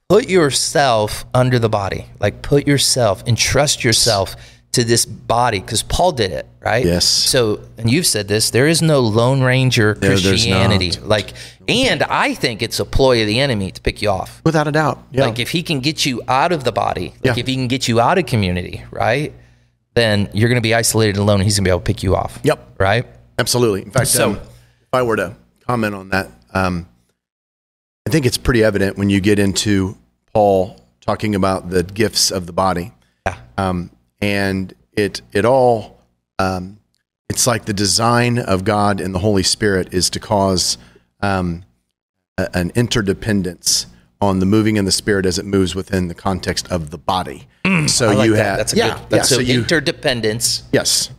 Put 0.07 0.29
yourself 0.29 1.25
under 1.33 1.57
the 1.59 1.69
body 1.69 2.05
like 2.19 2.41
put 2.41 2.67
yourself 2.67 3.23
entrust 3.27 3.83
yourself 3.83 4.35
to 4.73 4.83
this 4.83 5.05
body 5.05 5.59
because 5.59 5.81
paul 5.83 6.11
did 6.11 6.31
it 6.31 6.45
right? 6.61 6.85
Yes. 6.85 7.05
so 7.05 7.61
and 7.77 7.89
you've 7.89 8.05
said 8.05 8.27
this 8.27 8.49
there 8.51 8.67
is 8.67 8.81
no 8.81 8.99
lone 8.99 9.41
ranger 9.41 9.93
there's 9.95 10.21
christianity. 10.27 10.91
like 11.01 11.33
and 11.67 12.03
i 12.03 12.33
think 12.35 12.61
it's 12.61 12.79
a 12.79 12.85
ploy 12.85 13.21
of 13.21 13.27
the 13.27 13.39
enemy 13.39 13.71
to 13.71 13.81
pick 13.81 14.01
you 14.01 14.09
off. 14.09 14.41
Without 14.45 14.67
a 14.67 14.71
doubt, 14.71 15.03
yeah, 15.11 15.25
like 15.25 15.39
if 15.39 15.49
he 15.49 15.63
can 15.63 15.79
get 15.79 16.05
you 16.05 16.21
out 16.27 16.51
of 16.51 16.63
the 16.63 16.71
body 16.71 17.09
like 17.23 17.23
Yeah. 17.23 17.33
if 17.37 17.47
he 17.47 17.55
can 17.55 17.67
get 17.67 17.87
you 17.87 17.99
out 17.99 18.17
of 18.17 18.25
community 18.27 18.83
right 18.91 19.33
then 19.95 20.29
you're 20.33 20.49
going 20.49 20.61
to 20.61 20.67
be 20.69 20.75
isolated 20.75 21.15
and 21.15 21.23
alone 21.23 21.35
and 21.39 21.43
he's 21.45 21.57
going 21.57 21.63
to 21.63 21.69
be 21.69 21.71
able 21.71 21.79
to 21.79 21.85
pick 21.85 22.03
you 22.03 22.17
off. 22.17 22.37
Yep. 22.43 22.75
right? 22.79 23.05
Absolutely. 23.39 23.83
In 23.83 23.91
fact, 23.91 24.07
So- 24.09 24.31
um, 24.31 24.39
I 24.95 25.03
were 25.03 25.15
to 25.17 25.35
comment 25.67 25.93
on 25.95 26.09
that, 26.09 26.29
um, 26.53 26.87
I 28.07 28.11
think 28.11 28.25
it's 28.25 28.37
pretty 28.37 28.63
evident 28.63 28.97
when 28.97 29.09
you 29.09 29.19
get 29.19 29.39
into 29.39 29.97
Paul 30.33 30.79
talking 31.01 31.35
about 31.35 31.69
the 31.69 31.83
gifts 31.83 32.31
of 32.31 32.45
the 32.47 32.53
body, 32.53 32.91
Yeah. 33.27 33.37
um, 33.57 33.91
and 34.21 34.73
it 34.93 35.21
it 35.31 35.45
all 35.45 36.01
um, 36.39 36.77
it's 37.29 37.47
like 37.47 37.65
the 37.65 37.73
design 37.73 38.37
of 38.39 38.63
God 38.63 38.99
and 39.01 39.13
the 39.15 39.19
Holy 39.19 39.43
Spirit 39.43 39.93
is 39.93 40.09
to 40.11 40.19
cause 40.19 40.77
um, 41.21 41.63
a- 42.37 42.49
an 42.55 42.71
interdependence 42.75 43.87
on 44.21 44.39
the 44.39 44.45
moving 44.45 44.77
in 44.77 44.85
the 44.85 44.91
spirit 44.91 45.25
as 45.25 45.37
it 45.39 45.45
moves 45.45 45.75
within 45.75 46.07
the 46.07 46.13
context 46.15 46.67
of 46.71 46.89
the 46.89 46.97
body. 46.97 47.47
so 47.65 47.71
Mm, 47.71 48.09
I 48.09 48.13
like 48.13 48.25
you 48.27 48.35
that. 48.35 48.43
have 48.45 48.57
that's 48.57 48.73
a 48.73 48.77
yeah, 48.77 48.87
good 48.89 48.97
yeah, 48.99 49.05
that's 49.09 49.29
so 49.29 49.35
so 49.35 49.41
you 49.41 49.59
interdependence 49.61 50.63
yes. 50.71 51.09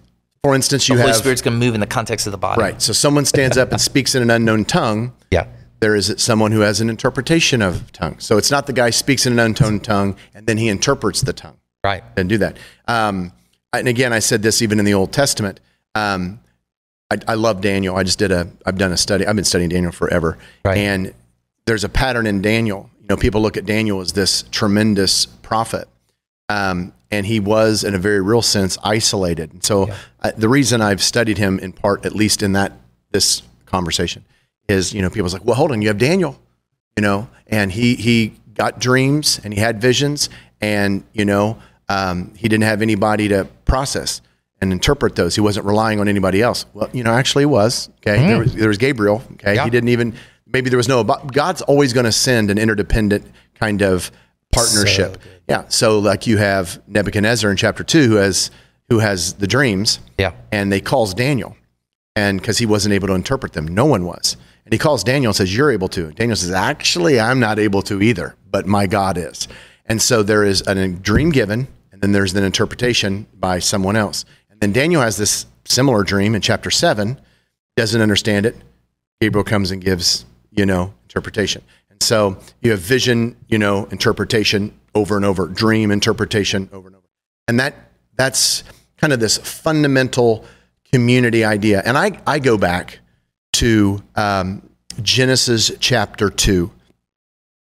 For 0.43 0.55
instance, 0.55 0.89
you 0.89 0.95
the 0.97 1.03
Holy 1.03 1.13
have 1.13 1.19
Spirit's 1.21 1.43
going 1.43 1.59
to 1.59 1.65
move 1.67 1.75
in 1.75 1.81
the 1.81 1.87
context 1.87 2.27
of 2.27 2.31
the 2.33 2.39
body. 2.39 2.61
right. 2.61 2.81
So 2.81 2.93
someone 2.93 3.25
stands 3.25 3.57
up 3.57 3.73
and 3.73 3.81
speaks 3.81 4.15
in 4.15 4.23
an 4.23 4.31
unknown 4.31 4.65
tongue. 4.65 5.13
Yeah. 5.31 5.47
There 5.81 5.95
is 5.97 6.15
someone 6.19 6.53
who 6.53 6.61
has 6.61 6.81
an 6.81 6.89
interpretation 6.89 7.63
of 7.63 7.91
tongue. 7.93 8.19
So 8.21 8.39
it's 8.39 8.51
not 8.51 8.67
the 8.67 8.73
guy 8.73 8.91
speaks 8.91 9.27
in 9.27 9.33
an 9.33 9.39
unknown 9.41 9.81
tongue 9.81 10.17
and 10.35 10.47
then 10.47 10.57
he 10.57 10.69
interprets 10.69 11.21
the 11.21 11.33
tongue. 11.33 11.59
Right. 11.85 12.03
and 12.17 12.29
do 12.29 12.39
that. 12.39 12.57
Um, 12.89 13.33
and 13.73 13.87
again, 13.89 14.13
I 14.13 14.19
said 14.21 14.43
this 14.43 14.63
even 14.63 14.79
in 14.79 14.85
the 14.85 14.95
Old 14.95 15.13
Testament. 15.13 15.61
Um, 15.95 16.41
I, 17.13 17.19
I 17.29 17.35
love 17.35 17.61
Daniel. 17.61 17.95
I 17.97 18.03
just 18.03 18.19
did 18.19 18.33
a. 18.33 18.49
I've 18.65 18.79
done 18.79 18.91
a 18.93 18.97
study. 18.97 19.25
I've 19.27 19.37
been 19.37 19.45
studying 19.45 19.69
Daniel 19.71 19.93
forever, 19.93 20.37
Right. 20.65 20.79
and 20.79 21.15
there's 21.67 21.85
a 21.85 21.89
pattern 21.89 22.27
in 22.27 22.43
Daniel. 22.43 22.91
You 23.01 23.07
know, 23.09 23.17
people 23.17 23.41
look 23.41 23.57
at 23.57 23.65
Daniel 23.67 24.01
as 24.01 24.13
this 24.15 24.43
tremendous 24.51 25.27
prophet, 25.27 25.87
um, 26.49 26.93
and 27.11 27.27
he 27.27 27.39
was, 27.41 27.85
in 27.85 27.95
a 27.95 27.99
very 27.99 28.21
real 28.21 28.43
sense, 28.43 28.77
isolated. 28.83 29.53
And 29.53 29.63
so, 29.65 29.89
uh, 30.21 30.33
the 30.37 30.49
reason 30.49 30.81
I've 30.81 31.03
studied 31.03 31.39
him 31.39 31.59
in 31.59 31.73
part, 31.73 32.05
at 32.05 32.15
least 32.15 32.43
in 32.43 32.53
that 32.53 32.73
this 33.13 33.43
conversation, 33.67 34.25
is 34.69 34.93
you 34.93 35.03
know 35.03 35.11
people's 35.11 35.33
like, 35.33 35.45
well, 35.45 35.55
hold 35.57 35.73
on, 35.73 35.83
you 35.83 35.89
have 35.89 35.99
Daniel, 35.99 36.39
you 36.97 37.03
know, 37.03 37.29
and 37.47 37.71
he 37.73 37.95
he 37.95 38.35
got 38.55 38.79
dreams 38.81 39.41
and 39.45 39.53
he 39.55 39.61
had 39.61 39.81
visions, 39.81 40.29
and 40.61 41.05
you 41.13 41.25
know 41.25 41.59
um, 41.89 42.33
he 42.37 42.49
didn't 42.49 42.65
have 42.65 42.83
anybody 42.83 43.29
to 43.29 43.45
process 43.65 44.21
and 44.61 44.73
interpret 44.73 45.15
those. 45.17 45.35
He 45.35 45.41
wasn't 45.41 45.67
relying 45.67 46.01
on 46.01 46.09
anybody 46.09 46.41
else. 46.43 46.65
Well, 46.73 46.89
you 46.93 47.05
know, 47.05 47.13
actually, 47.13 47.43
he 47.43 47.47
was 47.47 47.89
okay. 47.99 48.27
There, 48.27 48.39
was, 48.39 48.55
there 48.55 48.69
was 48.69 48.79
Gabriel. 48.79 49.23
Okay, 49.35 49.55
Yeah. 49.55 49.65
he 49.65 49.71
didn't 49.71 49.91
even. 49.91 50.15
Maybe 50.49 50.71
there 50.71 50.77
was 50.77 50.89
no. 50.89 51.05
but 51.05 51.33
God's 51.33 51.61
always 51.63 51.93
going 51.93 52.05
to 52.07 52.13
send 52.13 52.51
an 52.51 52.57
interdependent 52.59 53.27
kind 53.57 53.83
of 53.83 54.11
partnership. 54.57 55.15
So 55.15 55.31
yeah. 55.49 55.65
So 55.69 55.99
like 55.99 56.27
you 56.27 56.39
have 56.39 56.81
Nebuchadnezzar 56.87 57.51
in 57.51 57.57
chapter 57.57 57.85
two, 57.85 58.09
who 58.09 58.17
has 58.17 58.51
who 58.89 58.99
has 58.99 59.35
the 59.35 59.47
dreams. 59.47 60.01
Yeah. 60.19 60.33
And 60.53 60.73
they 60.73 60.81
calls 60.81 61.15
Daniel, 61.15 61.57
and 62.15 62.41
because 62.41 62.59
he 62.59 62.67
wasn't 62.67 62.95
able 62.95 63.09
to 63.09 63.15
interpret 63.15 63.53
them, 63.53 63.67
no 63.69 63.85
one 63.85 64.05
was. 64.05 64.37
And 64.65 64.73
he 64.73 64.79
calls 64.79 65.05
Daniel 65.05 65.31
and 65.31 65.37
says, 65.37 65.57
"You're 65.57 65.71
able 65.71 65.89
to." 65.91 66.11
Daniel 66.13 66.37
says, 66.37 66.51
"Actually, 66.51 67.21
I'm 67.21 67.39
not 67.39 67.59
able 67.59 67.83
to 67.83 68.03
either, 68.03 68.35
but 68.51 68.67
my 68.67 68.87
God 68.87 69.17
is." 69.17 69.47
And 69.85 70.03
so 70.03 70.25
there 70.25 70.43
is 70.43 70.63
a 70.67 70.89
dream 70.89 71.31
given, 71.31 71.69
and 71.93 72.01
then 72.01 72.11
there's 72.11 72.35
an 72.35 72.43
interpretation 72.43 73.27
by 73.35 73.61
someone 73.61 73.95
else. 73.95 74.25
And 74.51 74.61
then 74.61 74.73
Daniel 74.73 75.03
has 75.03 75.17
this 75.17 75.47
similar 75.65 76.03
dream 76.03 76.35
in 76.35 76.41
chapter 76.41 76.71
seven, 76.71 77.21
doesn't 77.77 78.01
understand 78.01 78.47
it. 78.47 78.57
Gabriel 79.21 79.45
comes 79.45 79.71
and 79.71 79.81
gives, 79.81 80.25
you 80.51 80.67
know, 80.67 80.93
interpretation. 81.05 81.63
And 81.97 82.03
so 82.03 82.39
you 82.61 82.73
have 82.73 82.81
vision, 82.81 83.37
you 83.49 83.57
know, 83.59 83.87
interpretation 83.87 84.79
over 84.95 85.17
and 85.17 85.25
over, 85.25 85.47
dream 85.49 85.91
interpretation 85.91 86.69
over 86.73 86.89
and 86.89 86.97
over. 86.97 87.07
And 87.49 87.59
that 87.59 87.75
that's 88.17 88.65
kind 88.99 89.13
of 89.15 89.21
this 89.21 89.39
fundamental 89.39 90.45
community 90.93 91.43
idea. 91.45 91.83
And 91.87 91.97
I, 91.97 92.21
I 92.27 92.39
go 92.39 92.59
back 92.59 92.99
to 93.55 94.03
um, 94.15 94.69
Genesis 95.01 95.71
chapter 95.81 96.29
2. 96.31 96.71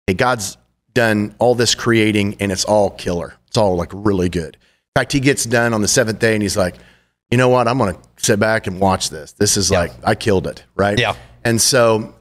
Hey, 0.08 0.13
God's 0.16 0.58
done 0.94 1.36
all 1.40 1.54
this 1.56 1.75
creating 1.75 2.38
and 2.40 2.52
it's 2.52 2.66
all 2.66 2.90
killer. 2.92 3.36
It's 3.48 3.58
all 3.58 3.75
like 3.75 3.90
really 3.94 4.30
good. 4.30 4.56
In 4.56 5.00
fact, 5.02 5.12
he 5.12 5.20
gets 5.20 5.44
done 5.44 5.74
on 5.74 5.82
the 5.82 5.88
seventh 5.88 6.20
day 6.20 6.34
and 6.34 6.42
he's 6.42 6.58
like, 6.58 6.75
you 7.32 7.38
know 7.38 7.50
what? 7.50 7.68
I'm 7.68 7.78
going 7.78 7.96
to 7.96 8.00
sit 8.18 8.40
back 8.40 8.66
and 8.68 8.80
watch 8.80 9.10
this. 9.10 9.32
This 9.34 9.58
is 9.58 9.70
Yeah. 9.72 9.80
like, 9.80 9.92
I 10.04 10.16
killed 10.16 10.46
it. 10.48 10.63
Right. 10.75 10.98
Yeah. 11.00 11.16
And 11.44 11.60
so 11.60 12.13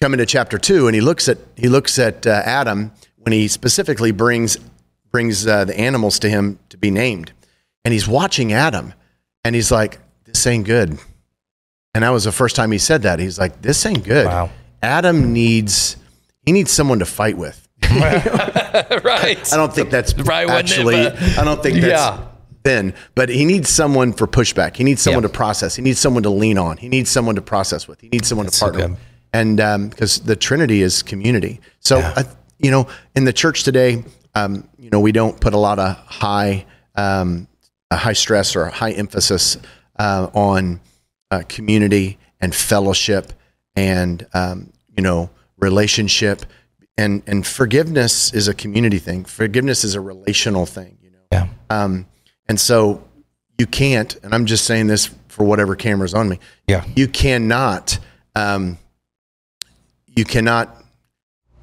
come 0.00 0.14
into 0.14 0.24
chapter 0.26 0.58
two 0.58 0.86
and 0.86 0.94
he 0.94 1.00
looks 1.00 1.28
at, 1.28 1.38
he 1.56 1.68
looks 1.68 1.98
at 1.98 2.26
uh, 2.26 2.42
Adam 2.44 2.90
when 3.18 3.32
he 3.32 3.48
specifically 3.48 4.12
brings, 4.12 4.56
brings 5.10 5.46
uh, 5.46 5.64
the 5.66 5.78
animals 5.78 6.18
to 6.20 6.28
him 6.30 6.58
to 6.70 6.78
be 6.78 6.90
named. 6.90 7.32
And 7.84 7.92
he's 7.92 8.08
watching 8.08 8.52
Adam 8.52 8.94
and 9.44 9.54
he's 9.54 9.70
like, 9.70 9.98
this 10.24 10.46
ain't 10.46 10.64
good. 10.66 10.98
And 11.94 12.04
that 12.04 12.10
was 12.10 12.24
the 12.24 12.32
first 12.32 12.56
time 12.56 12.72
he 12.72 12.78
said 12.78 13.02
that. 13.02 13.18
He's 13.18 13.38
like, 13.38 13.60
this 13.62 13.84
ain't 13.84 14.04
good. 14.04 14.26
Wow. 14.26 14.50
Adam 14.82 15.32
needs, 15.32 15.96
he 16.46 16.52
needs 16.52 16.70
someone 16.70 17.00
to 17.00 17.06
fight 17.06 17.36
with. 17.36 17.66
right. 17.90 19.52
I 19.52 19.56
don't 19.56 19.72
think 19.74 19.90
that's 19.90 20.14
Right, 20.14 20.46
wouldn't 20.46 20.70
it, 20.70 20.72
actually. 20.72 21.06
I 21.36 21.44
don't 21.44 21.62
think 21.62 21.80
that's 21.80 21.92
Yeah. 21.92 22.24
thin. 22.64 22.94
But 23.14 23.28
he 23.28 23.44
needs 23.44 23.68
someone 23.68 24.12
for 24.12 24.26
pushback. 24.26 24.76
He 24.76 24.84
needs 24.84 25.02
someone 25.02 25.22
Yeah. 25.24 25.28
to 25.28 25.34
process. 25.34 25.76
He 25.76 25.82
needs 25.82 25.98
someone 25.98 26.22
to 26.22 26.30
lean 26.30 26.56
on. 26.56 26.76
He 26.76 26.88
needs 26.88 27.10
someone 27.10 27.34
to 27.34 27.42
process 27.42 27.88
with. 27.88 28.00
He 28.00 28.08
needs 28.08 28.28
someone 28.28 28.46
to 28.46 28.52
so 28.52 28.66
partner 28.66 28.88
good. 28.88 28.96
And 29.32 29.56
because 29.90 30.20
the 30.20 30.36
Trinity 30.36 30.82
is 30.82 31.02
community, 31.02 31.60
so 31.78 31.98
I, 32.00 32.24
you 32.58 32.70
know, 32.70 32.88
in 33.14 33.24
the 33.24 33.32
church 33.32 33.62
today, 33.62 34.04
um, 34.34 34.68
you 34.78 34.90
know, 34.90 35.00
we 35.00 35.12
don't 35.12 35.40
put 35.40 35.54
a 35.54 35.58
lot 35.58 35.78
of 35.78 35.96
high, 35.96 36.66
um, 36.96 37.46
high 37.92 38.12
stress 38.12 38.56
or 38.56 38.66
high 38.66 38.92
emphasis 38.92 39.56
uh, 39.98 40.28
on 40.34 40.80
uh, 41.30 41.42
community 41.48 42.18
and 42.40 42.54
fellowship 42.54 43.32
and 43.76 44.26
um, 44.34 44.72
you 44.96 45.02
know 45.02 45.30
relationship 45.58 46.44
and 46.96 47.22
and 47.26 47.46
forgiveness 47.46 48.32
is 48.34 48.48
a 48.48 48.54
community 48.54 48.98
thing. 48.98 49.24
Forgiveness 49.24 49.84
is 49.84 49.94
a 49.94 50.00
relational 50.00 50.66
thing. 50.66 50.98
You 51.02 51.10
know, 51.12 51.18
Yeah. 51.32 51.46
um, 51.70 52.06
and 52.48 52.58
so 52.58 53.04
you 53.58 53.66
can't. 53.66 54.16
And 54.24 54.34
I'm 54.34 54.46
just 54.46 54.64
saying 54.64 54.88
this 54.88 55.10
for 55.28 55.44
whatever 55.44 55.76
camera's 55.76 56.14
on 56.14 56.28
me. 56.28 56.40
Yeah. 56.66 56.84
You 56.96 57.06
cannot. 57.06 57.98
Um, 58.34 58.78
you 60.16 60.24
cannot 60.24 60.76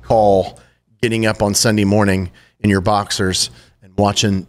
call 0.01 0.59
getting 1.01 1.25
up 1.25 1.41
on 1.41 1.53
Sunday 1.53 1.85
morning 1.85 2.31
in 2.59 2.69
your 2.69 2.81
boxers 2.81 3.49
and 3.81 3.93
watching 3.97 4.47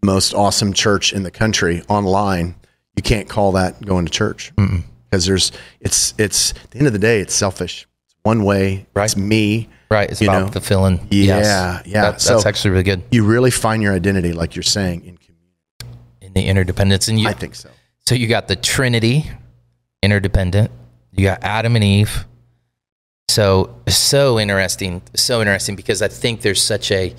the 0.00 0.06
most 0.06 0.34
awesome 0.34 0.72
church 0.72 1.12
in 1.12 1.22
the 1.22 1.30
country 1.30 1.82
online. 1.88 2.54
You 2.96 3.02
can't 3.02 3.28
call 3.28 3.52
that 3.52 3.84
going 3.84 4.06
to 4.06 4.10
church 4.12 4.52
because 5.10 5.26
there's 5.26 5.52
it's 5.80 6.14
it's 6.18 6.52
at 6.64 6.70
the 6.70 6.78
end 6.78 6.86
of 6.86 6.92
the 6.92 6.98
day 6.98 7.20
it's 7.20 7.34
selfish. 7.34 7.86
It's 8.06 8.14
one 8.22 8.44
way. 8.44 8.86
Right. 8.94 9.04
It's 9.04 9.16
me. 9.16 9.68
Right. 9.90 10.10
It's 10.10 10.22
about 10.22 10.40
know? 10.40 10.48
the 10.48 10.60
filling. 10.60 11.06
Yeah, 11.10 11.82
yeah. 11.84 12.02
That, 12.02 12.10
that's 12.12 12.24
So- 12.24 12.42
actually 12.48 12.70
really 12.70 12.82
good 12.84 13.02
You 13.10 13.24
really 13.24 13.50
find 13.50 13.82
your 13.82 13.92
identity, 13.94 14.32
like 14.32 14.56
you're 14.56 14.62
saying, 14.62 15.04
in 15.04 15.16
community. 15.18 15.98
in 16.20 16.32
the 16.32 16.44
interdependence. 16.46 17.08
And 17.08 17.20
you, 17.20 17.28
I 17.28 17.32
think 17.32 17.54
so. 17.54 17.68
so 18.06 18.14
you 18.14 18.26
got 18.26 18.48
the 18.48 18.56
Trinity, 18.56 19.30
interdependent. 20.02 20.70
You 21.12 21.24
got 21.24 21.44
Adam 21.44 21.76
and 21.76 21.84
Eve. 21.84 22.24
So 23.28 23.74
so 23.88 24.38
interesting, 24.38 25.02
so 25.14 25.40
interesting 25.40 25.76
because 25.76 26.02
I 26.02 26.08
think 26.08 26.42
there's 26.42 26.62
such 26.62 26.90
a 26.92 27.14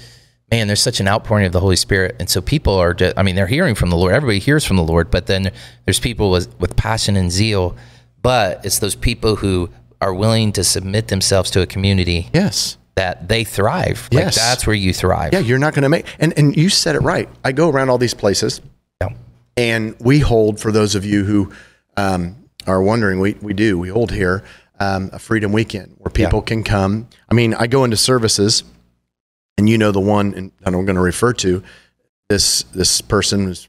man, 0.51 0.67
there's 0.67 0.81
such 0.81 0.99
an 0.99 1.07
outpouring 1.07 1.45
of 1.45 1.51
the 1.51 1.59
Holy 1.59 1.75
Spirit, 1.75 2.15
and 2.19 2.29
so 2.29 2.41
people 2.41 2.75
are. 2.75 2.93
Just, 2.93 3.17
I 3.17 3.23
mean, 3.23 3.35
they're 3.35 3.47
hearing 3.47 3.75
from 3.75 3.89
the 3.89 3.97
Lord. 3.97 4.13
Everybody 4.13 4.39
hears 4.39 4.63
from 4.63 4.77
the 4.77 4.83
Lord, 4.83 5.09
but 5.11 5.25
then 5.27 5.51
there's 5.85 5.99
people 5.99 6.29
with 6.31 6.57
with 6.59 6.75
passion 6.75 7.15
and 7.17 7.31
zeal. 7.31 7.75
But 8.21 8.65
it's 8.65 8.79
those 8.79 8.95
people 8.95 9.35
who 9.35 9.69
are 10.01 10.13
willing 10.13 10.51
to 10.53 10.63
submit 10.63 11.07
themselves 11.09 11.51
to 11.51 11.61
a 11.61 11.65
community 11.65 12.29
Yes. 12.33 12.77
that 12.95 13.27
they 13.27 13.43
thrive. 13.43 14.07
Like 14.11 14.25
Yes. 14.25 14.35
that's 14.35 14.65
where 14.67 14.75
you 14.75 14.93
thrive. 14.93 15.33
Yeah, 15.33 15.39
you're 15.39 15.59
not 15.59 15.73
going 15.73 15.83
to 15.83 15.89
make. 15.89 16.05
And 16.19 16.33
and 16.37 16.55
you 16.55 16.69
said 16.69 16.95
it 16.95 16.99
right. 17.01 17.27
I 17.43 17.51
go 17.51 17.69
around 17.69 17.89
all 17.89 17.97
these 17.97 18.13
places, 18.13 18.61
Yeah. 19.01 19.09
and 19.57 19.95
we 19.99 20.19
hold 20.19 20.59
for 20.59 20.71
those 20.71 20.95
of 20.95 21.03
you 21.03 21.23
who 21.25 21.51
um, 21.97 22.35
are 22.67 22.81
wondering. 22.81 23.19
We 23.19 23.33
we 23.41 23.53
do. 23.53 23.77
We 23.79 23.89
hold 23.89 24.11
here 24.11 24.43
um, 24.79 25.09
a 25.13 25.19
Freedom 25.19 25.51
Weekend 25.51 25.95
where 25.97 26.11
people 26.11 26.41
can 26.41 26.63
come. 26.63 27.07
I 27.29 27.33
mean, 27.33 27.53
I 27.53 27.67
go 27.67 27.83
into 27.83 27.97
services, 27.97 28.63
and 29.57 29.69
you 29.69 29.77
know 29.77 29.91
the 29.91 29.99
one 30.01 30.33
and 30.33 30.51
that 30.61 30.73
I'm 30.73 30.85
going 30.85 30.95
to 30.95 31.01
refer 31.01 31.33
to. 31.33 31.63
This 32.29 32.63
this 32.63 33.01
person 33.01 33.47
is 33.49 33.67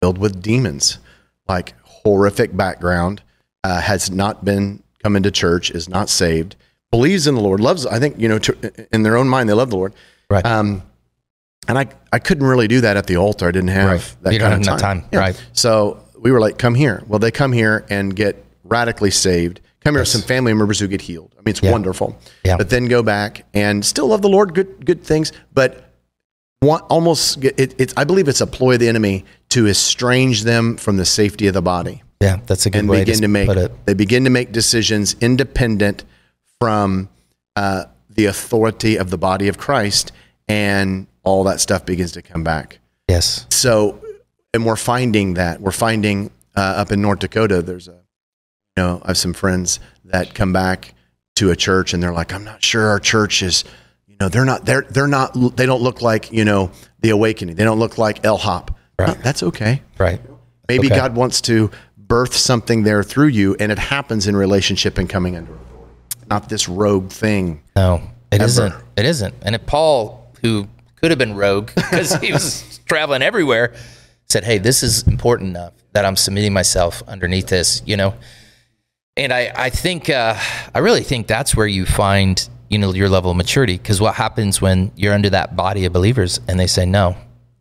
filled 0.00 0.18
with 0.18 0.40
demons, 0.42 0.98
like 1.48 1.74
horrific 1.82 2.56
background, 2.56 3.22
uh, 3.64 3.80
has 3.80 4.10
not 4.10 4.44
been 4.44 4.82
come 5.02 5.16
into 5.16 5.30
church, 5.30 5.70
is 5.70 5.88
not 5.88 6.08
saved, 6.08 6.54
believes 6.90 7.26
in 7.26 7.34
the 7.34 7.40
Lord, 7.40 7.60
loves. 7.60 7.84
I 7.86 7.98
think 7.98 8.18
you 8.18 8.28
know 8.28 8.38
to, 8.38 8.86
in 8.94 9.02
their 9.02 9.16
own 9.16 9.28
mind 9.28 9.48
they 9.48 9.54
love 9.54 9.70
the 9.70 9.76
Lord. 9.76 9.94
Right. 10.30 10.44
Um, 10.46 10.82
and 11.66 11.78
I, 11.78 11.86
I 12.12 12.18
couldn't 12.18 12.46
really 12.46 12.68
do 12.68 12.80
that 12.82 12.96
at 12.96 13.06
the 13.06 13.16
altar. 13.18 13.46
I 13.46 13.50
didn't 13.50 13.68
have 13.68 13.86
Right. 13.90 14.16
that 14.22 14.32
You 14.32 14.38
don't 14.38 14.50
kind 14.52 14.64
have 14.66 14.74
of 14.76 14.80
time. 14.80 15.00
time. 15.02 15.10
Right. 15.20 15.44
So 15.52 16.02
we 16.18 16.30
were 16.32 16.40
like, 16.40 16.56
come 16.56 16.74
here. 16.74 17.02
Well, 17.06 17.18
they 17.18 17.30
come 17.30 17.52
here 17.52 17.84
and 17.90 18.14
get 18.16 18.42
radically 18.64 19.10
saved. 19.10 19.60
Come 19.84 19.94
here 19.94 20.02
with 20.02 20.08
some 20.08 20.22
family 20.22 20.52
members 20.52 20.80
who 20.80 20.88
get 20.88 21.00
healed. 21.00 21.34
I 21.38 21.42
mean, 21.42 21.50
it's 21.50 21.62
wonderful. 21.62 22.18
Yeah. 22.44 22.56
But 22.56 22.68
then 22.70 22.86
go 22.86 23.02
back 23.02 23.46
and 23.54 23.84
still 23.84 24.08
love 24.08 24.22
the 24.22 24.28
Lord, 24.28 24.54
good 24.54 24.84
good 24.84 25.02
things, 25.02 25.32
but 25.54 25.84
want 26.62 26.84
almost 26.90 27.42
it, 27.44 27.74
it's 27.78 27.94
I 27.96 28.04
believe 28.04 28.28
it's 28.28 28.40
a 28.40 28.46
ploy 28.46 28.74
of 28.74 28.80
the 28.80 28.88
enemy 28.88 29.24
to 29.50 29.66
estrange 29.66 30.42
them 30.42 30.76
from 30.76 30.96
the 30.96 31.04
safety 31.04 31.46
of 31.46 31.54
the 31.54 31.62
body 31.62 32.02
Yeah, 32.20 32.40
that's 32.46 32.66
a 32.66 32.70
good 32.70 32.80
and 32.80 32.88
way 32.88 33.00
begin 33.00 33.16
to, 33.16 33.20
to 33.22 33.28
make 33.28 33.46
put 33.46 33.56
it. 33.56 33.86
they 33.86 33.94
begin 33.94 34.24
to 34.24 34.30
make 34.30 34.52
decisions 34.52 35.14
independent 35.20 36.04
from 36.60 37.08
uh, 37.54 37.84
the 38.10 38.26
authority 38.26 38.96
of 38.96 39.10
the 39.10 39.18
body 39.18 39.46
of 39.46 39.58
Christ, 39.58 40.10
and 40.48 41.06
all 41.22 41.44
that 41.44 41.60
stuff 41.60 41.86
begins 41.86 42.12
to 42.12 42.22
come 42.22 42.42
back. 42.42 42.80
Yes. 43.08 43.46
So, 43.50 44.02
and 44.52 44.66
we're 44.66 44.76
finding 44.76 45.34
that 45.34 45.60
we're 45.60 45.70
finding 45.70 46.30
uh, 46.56 46.60
up 46.60 46.90
in 46.90 47.00
North 47.00 47.20
Dakota. 47.20 47.62
There's 47.62 47.86
a, 47.86 48.00
you 48.78 48.84
know, 48.84 49.02
I 49.04 49.08
have 49.08 49.18
some 49.18 49.32
friends 49.32 49.80
that 50.04 50.34
come 50.34 50.52
back 50.52 50.94
to 51.34 51.50
a 51.50 51.56
church 51.56 51.94
and 51.94 52.00
they're 52.00 52.12
like, 52.12 52.32
I'm 52.32 52.44
not 52.44 52.62
sure 52.62 52.86
our 52.86 53.00
church 53.00 53.42
is, 53.42 53.64
you 54.06 54.14
know, 54.20 54.28
they're 54.28 54.44
not 54.44 54.64
they're 54.66 54.82
they're 54.82 55.08
not 55.08 55.32
they 55.56 55.66
don't 55.66 55.82
look 55.82 56.00
like 56.00 56.30
you 56.30 56.44
know 56.44 56.70
the 57.00 57.10
Awakening. 57.10 57.56
They 57.56 57.64
don't 57.64 57.80
look 57.80 57.98
like 57.98 58.22
LHOP. 58.22 58.68
Right. 58.96 59.08
No, 59.08 59.14
that's 59.14 59.42
okay. 59.42 59.82
Right. 59.98 60.20
Maybe 60.68 60.86
Okay. 60.86 60.94
God 60.94 61.16
wants 61.16 61.40
to 61.42 61.72
birth 61.96 62.34
something 62.34 62.84
there 62.84 63.02
through 63.02 63.28
you, 63.28 63.56
and 63.58 63.72
it 63.72 63.80
happens 63.80 64.28
in 64.28 64.36
relationship 64.36 64.96
and 64.96 65.08
coming 65.08 65.36
under 65.36 65.52
authority, 65.52 65.94
not 66.30 66.48
this 66.48 66.68
rogue 66.68 67.10
thing. 67.10 67.60
No, 67.74 68.00
it 68.30 68.38
not 68.38 68.84
It 68.96 69.04
isn't. 69.04 69.34
And 69.42 69.56
if 69.56 69.66
Paul, 69.66 70.32
who 70.40 70.68
could 71.00 71.10
have 71.10 71.18
been 71.18 71.34
rogue 71.34 71.70
because 71.74 72.14
he 72.20 72.32
was 72.32 72.78
traveling 72.86 73.22
everywhere, 73.22 73.74
said, 74.28 74.44
"Hey, 74.44 74.58
this 74.58 74.84
is 74.84 75.02
important 75.02 75.50
enough 75.50 75.72
that 75.94 76.04
I'm 76.04 76.16
submitting 76.16 76.52
myself 76.52 77.02
underneath 77.08 77.48
this," 77.48 77.82
you 77.84 77.96
know. 77.96 78.14
And 79.18 79.32
I, 79.32 79.52
I 79.54 79.70
think, 79.70 80.08
uh, 80.08 80.36
I 80.74 80.78
really 80.78 81.02
think 81.02 81.26
that's 81.26 81.56
where 81.56 81.66
you 81.66 81.84
find, 81.84 82.48
you 82.70 82.78
know, 82.78 82.92
your 82.94 83.08
level 83.08 83.32
of 83.32 83.36
maturity. 83.36 83.76
Because 83.76 84.00
what 84.00 84.14
happens 84.14 84.62
when 84.62 84.92
you're 84.96 85.12
under 85.12 85.30
that 85.30 85.56
body 85.56 85.84
of 85.84 85.92
believers 85.92 86.40
and 86.48 86.58
they 86.58 86.68
say 86.68 86.86
no, 86.86 87.16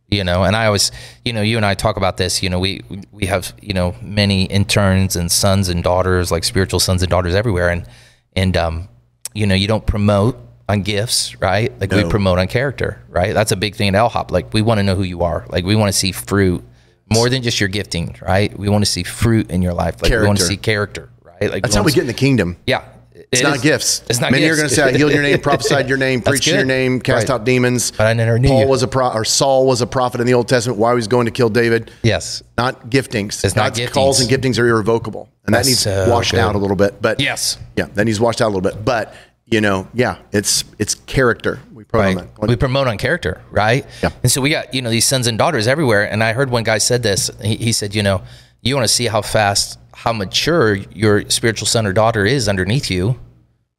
you 0.09 0.23
know? 0.23 0.43
And 0.43 0.55
I 0.55 0.67
always, 0.67 0.91
you 1.25 1.33
know, 1.33 1.41
you 1.41 1.57
and 1.57 1.65
I 1.65 1.73
talk 1.73 1.97
about 1.97 2.17
this. 2.17 2.43
You 2.43 2.49
know, 2.49 2.59
we 2.59 2.81
we 3.11 3.25
have, 3.25 3.53
you 3.61 3.73
know, 3.73 3.95
many 4.01 4.43
interns 4.45 5.15
and 5.15 5.31
sons 5.31 5.67
and 5.67 5.83
daughters, 5.83 6.31
like 6.31 6.43
spiritual 6.43 6.79
sons 6.79 7.01
and 7.01 7.09
daughters 7.09 7.33
everywhere, 7.33 7.69
and 7.69 7.87
and 8.35 8.55
um, 8.55 8.87
you 9.33 9.47
know, 9.47 9.55
you 9.55 9.67
don't 9.67 9.85
promote 9.85 10.37
on 10.69 10.83
gifts, 10.83 11.39
right? 11.41 11.77
Like 11.79 11.91
we 11.91 12.03
promote 12.09 12.39
on 12.39 12.47
character, 12.47 13.01
right? 13.09 13.33
That's 13.33 13.51
a 13.51 13.55
big 13.55 13.75
thing 13.75 13.95
at 13.95 13.95
LHOP. 13.95 14.31
Like 14.31 14.53
we 14.53 14.61
want 14.61 14.79
to 14.79 14.83
know 14.83 14.95
who 14.95 15.03
you 15.03 15.23
are. 15.23 15.45
Like 15.49 15.65
we 15.65 15.75
want 15.75 15.91
to 15.91 15.97
see 15.97 16.11
fruit 16.11 16.63
more 17.09 17.29
than 17.29 17.41
just 17.41 17.59
your 17.59 17.69
gifting, 17.69 18.15
right? 18.21 18.57
We 18.57 18.67
want 18.67 18.83
to 18.83 18.91
see 18.91 19.03
fruit 19.03 19.49
in 19.49 19.61
your 19.61 19.73
life. 19.73 20.01
Like 20.01 20.11
we 20.11 20.27
want 20.27 20.39
to 20.39 20.43
see 20.43 20.57
character, 20.57 21.09
right? 21.41 21.51
Like 21.51 21.63
That's 21.63 21.75
how 21.75 21.83
we 21.83 21.91
get 21.91 22.01
in 22.01 22.07
the 22.07 22.13
kingdom. 22.13 22.57
Yeah, 22.65 22.83
It's 23.31 23.41
not 23.43 23.61
gifts. 23.61 24.03
It's 24.09 24.21
not 24.21 24.31
Many 24.31 24.43
gifts. 24.43 24.53
are 24.53 24.57
going 24.57 24.69
to 24.69 24.75
say, 24.75 24.83
"I 24.83 24.91
healed 24.97 25.11
your 25.11 25.21
name, 25.23 25.39
prophesied 25.49 25.89
your 25.89 25.97
name, 25.97 26.21
preached 26.21 26.47
your 26.47 26.63
name, 26.65 26.99
cast 27.01 27.27
Right. 27.29 27.35
out 27.35 27.45
demons." 27.45 27.91
But 27.91 28.07
I 28.07 28.13
never 28.13 28.39
knew 28.39 28.47
Paul 28.49 28.61
you. 28.61 28.67
was 28.67 28.83
a 28.83 28.87
pro, 28.87 29.09
or 29.09 29.25
Saul 29.25 29.65
was 29.65 29.81
a 29.81 29.87
prophet 29.87 30.21
in 30.21 30.27
the 30.27 30.33
Old 30.33 30.47
Testament. 30.47 30.79
Why 30.79 30.91
he 30.91 30.95
was 30.95 31.07
going 31.07 31.25
to 31.25 31.31
kill 31.31 31.49
David? 31.49 31.91
Yes. 32.03 32.41
Not 32.57 32.89
giftings. 32.89 33.43
It's 33.43 33.55
not 33.55 33.73
God's 33.73 33.79
giftings. 33.79 33.91
calls 33.93 34.19
and 34.21 34.29
giftings 34.29 34.57
are 34.59 34.67
irrevocable, 34.67 35.29
and 35.45 35.53
That's 35.53 35.67
that 35.67 35.71
needs 35.71 35.79
so 35.81 36.09
washed 36.09 36.31
good. 36.31 36.39
out 36.39 36.55
a 36.55 36.57
little 36.57 36.77
bit. 36.77 37.01
But 37.01 37.19
Yes. 37.19 37.57
yeah, 37.75 37.87
that 37.95 38.05
needs 38.05 38.19
washed 38.19 38.41
out 38.41 38.45
a 38.47 38.53
little 38.53 38.61
bit. 38.61 38.85
But 38.85 39.13
you 39.49 39.61
know, 39.61 39.87
yeah, 39.93 40.17
it's 40.31 40.63
it's 40.79 40.95
character. 40.95 41.59
We 41.73 41.83
promote 41.85 42.15
Right. 42.17 42.35
that. 42.39 42.47
We 42.49 42.55
promote 42.55 42.87
on 42.87 42.97
character, 42.97 43.41
right? 43.51 43.85
Yeah. 44.03 44.09
And 44.23 44.31
so 44.31 44.41
we 44.41 44.49
got, 44.49 44.73
you 44.73 44.81
know, 44.81 44.89
these 44.89 45.05
sons 45.05 45.25
and 45.27 45.37
daughters 45.37 45.67
everywhere. 45.67 46.03
And 46.03 46.21
I 46.23 46.33
heard 46.33 46.49
one 46.49 46.63
guy 46.63 46.79
said 46.79 47.01
this. 47.03 47.31
He, 47.41 47.55
he 47.55 47.71
said, 47.71 47.95
you 47.95 48.03
know, 48.03 48.21
you 48.61 48.75
want 48.75 48.85
to 48.85 48.93
see 48.93 49.05
how 49.05 49.21
fast, 49.21 49.77
how 49.97 50.13
mature 50.13 50.75
your 50.75 51.27
spiritual 51.27 51.65
son 51.65 51.87
or 51.87 51.91
daughter 51.91 52.23
is 52.23 52.47
underneath 52.47 52.91
you. 52.91 53.19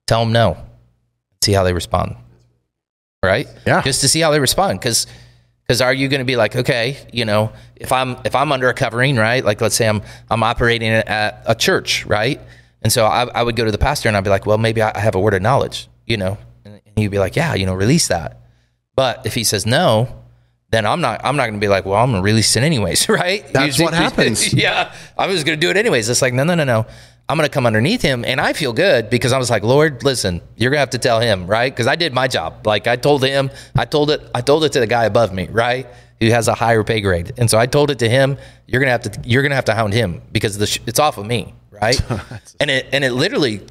Tell 0.08 0.24
them 0.24 0.32
no. 0.32 0.56
See 1.44 1.52
how 1.52 1.62
they 1.62 1.72
respond. 1.72 2.16
Right? 3.24 3.46
Yeah. 3.64 3.82
Just 3.82 4.00
to 4.00 4.08
see 4.08 4.18
how 4.18 4.32
they 4.32 4.40
respond. 4.40 4.80
Because 4.80 5.06
because 5.62 5.80
are 5.80 5.94
you 5.94 6.08
going 6.08 6.18
to 6.18 6.24
be 6.24 6.34
like, 6.34 6.56
okay, 6.56 6.96
you 7.12 7.24
know, 7.24 7.52
if 7.76 7.92
I'm 7.92 8.16
if 8.24 8.34
I'm 8.34 8.50
under 8.50 8.68
a 8.68 8.74
covering, 8.74 9.14
right? 9.14 9.44
Like 9.44 9.60
let's 9.60 9.76
say 9.76 9.88
I'm 9.88 10.02
I'm 10.28 10.42
operating 10.42 10.90
at 10.90 11.40
a 11.46 11.54
church, 11.54 12.04
right? 12.04 12.40
And 12.82 12.92
so 12.92 13.06
I, 13.06 13.28
I 13.28 13.44
would 13.44 13.54
go 13.54 13.64
to 13.64 13.70
the 13.70 13.78
pastor 13.78 14.08
and 14.08 14.16
I'd 14.16 14.24
be 14.24 14.30
like, 14.30 14.44
well, 14.44 14.58
maybe 14.58 14.82
I 14.82 14.98
have 14.98 15.14
a 15.14 15.20
word 15.20 15.34
of 15.34 15.42
knowledge, 15.42 15.88
you 16.04 16.16
know, 16.16 16.36
and 16.64 16.80
he'd 16.96 17.08
be 17.08 17.20
like, 17.20 17.36
yeah, 17.36 17.54
you 17.54 17.64
know, 17.64 17.74
release 17.74 18.08
that. 18.08 18.40
But 18.96 19.24
if 19.24 19.34
he 19.34 19.44
says 19.44 19.66
no, 19.66 20.24
then 20.70 20.84
I'm 20.84 21.00
not 21.00 21.20
I'm 21.24 21.36
not 21.36 21.44
going 21.44 21.54
to 21.54 21.64
be 21.64 21.68
like, 21.68 21.86
well, 21.86 22.02
I'm 22.02 22.12
to 22.12 22.20
release 22.20 22.54
it 22.56 22.62
anyways, 22.62 23.08
right? 23.08 23.46
That's 23.52 23.80
what 23.80 23.94
happens. 23.94 24.52
yeah, 24.54 24.94
I 25.16 25.26
was 25.26 25.44
going 25.44 25.58
to 25.58 25.60
do 25.60 25.70
it 25.70 25.76
anyways. 25.76 26.08
It's 26.08 26.22
like, 26.22 26.34
no, 26.34 26.44
no, 26.44 26.54
no, 26.54 26.64
no. 26.64 26.86
I'm 27.30 27.36
going 27.36 27.46
to 27.46 27.52
come 27.52 27.66
underneath 27.66 28.00
him, 28.00 28.24
and 28.24 28.40
I 28.40 28.54
feel 28.54 28.72
good 28.72 29.10
because 29.10 29.34
I 29.34 29.38
was 29.38 29.50
like, 29.50 29.62
Lord, 29.62 30.02
listen, 30.02 30.40
you're 30.56 30.70
going 30.70 30.78
to 30.78 30.80
have 30.80 30.90
to 30.90 30.98
tell 30.98 31.20
him, 31.20 31.46
right? 31.46 31.70
Because 31.70 31.86
I 31.86 31.94
did 31.94 32.14
my 32.14 32.26
job. 32.26 32.66
Like 32.66 32.86
I 32.86 32.96
told 32.96 33.22
him, 33.22 33.50
I 33.76 33.84
told 33.84 34.10
it, 34.10 34.22
I 34.34 34.40
told 34.40 34.64
it 34.64 34.72
to 34.72 34.80
the 34.80 34.86
guy 34.86 35.04
above 35.04 35.34
me, 35.34 35.46
right? 35.48 35.86
Who 36.20 36.28
has 36.30 36.48
a 36.48 36.54
higher 36.54 36.82
pay 36.84 37.00
grade, 37.00 37.32
and 37.38 37.50
so 37.50 37.58
I 37.58 37.66
told 37.66 37.90
it 37.90 37.98
to 38.00 38.08
him. 38.08 38.38
You're 38.66 38.80
gonna 38.80 38.92
have 38.92 39.02
to, 39.02 39.20
you're 39.24 39.42
gonna 39.42 39.54
have 39.54 39.66
to 39.66 39.74
hound 39.74 39.92
him 39.94 40.20
because 40.32 40.58
the 40.58 40.66
sh- 40.66 40.80
it's 40.86 40.98
off 40.98 41.16
of 41.16 41.26
me, 41.26 41.54
right? 41.70 41.98
and 42.60 42.70
it 42.70 42.88
and 42.92 43.04
it 43.04 43.12
literally 43.12 43.62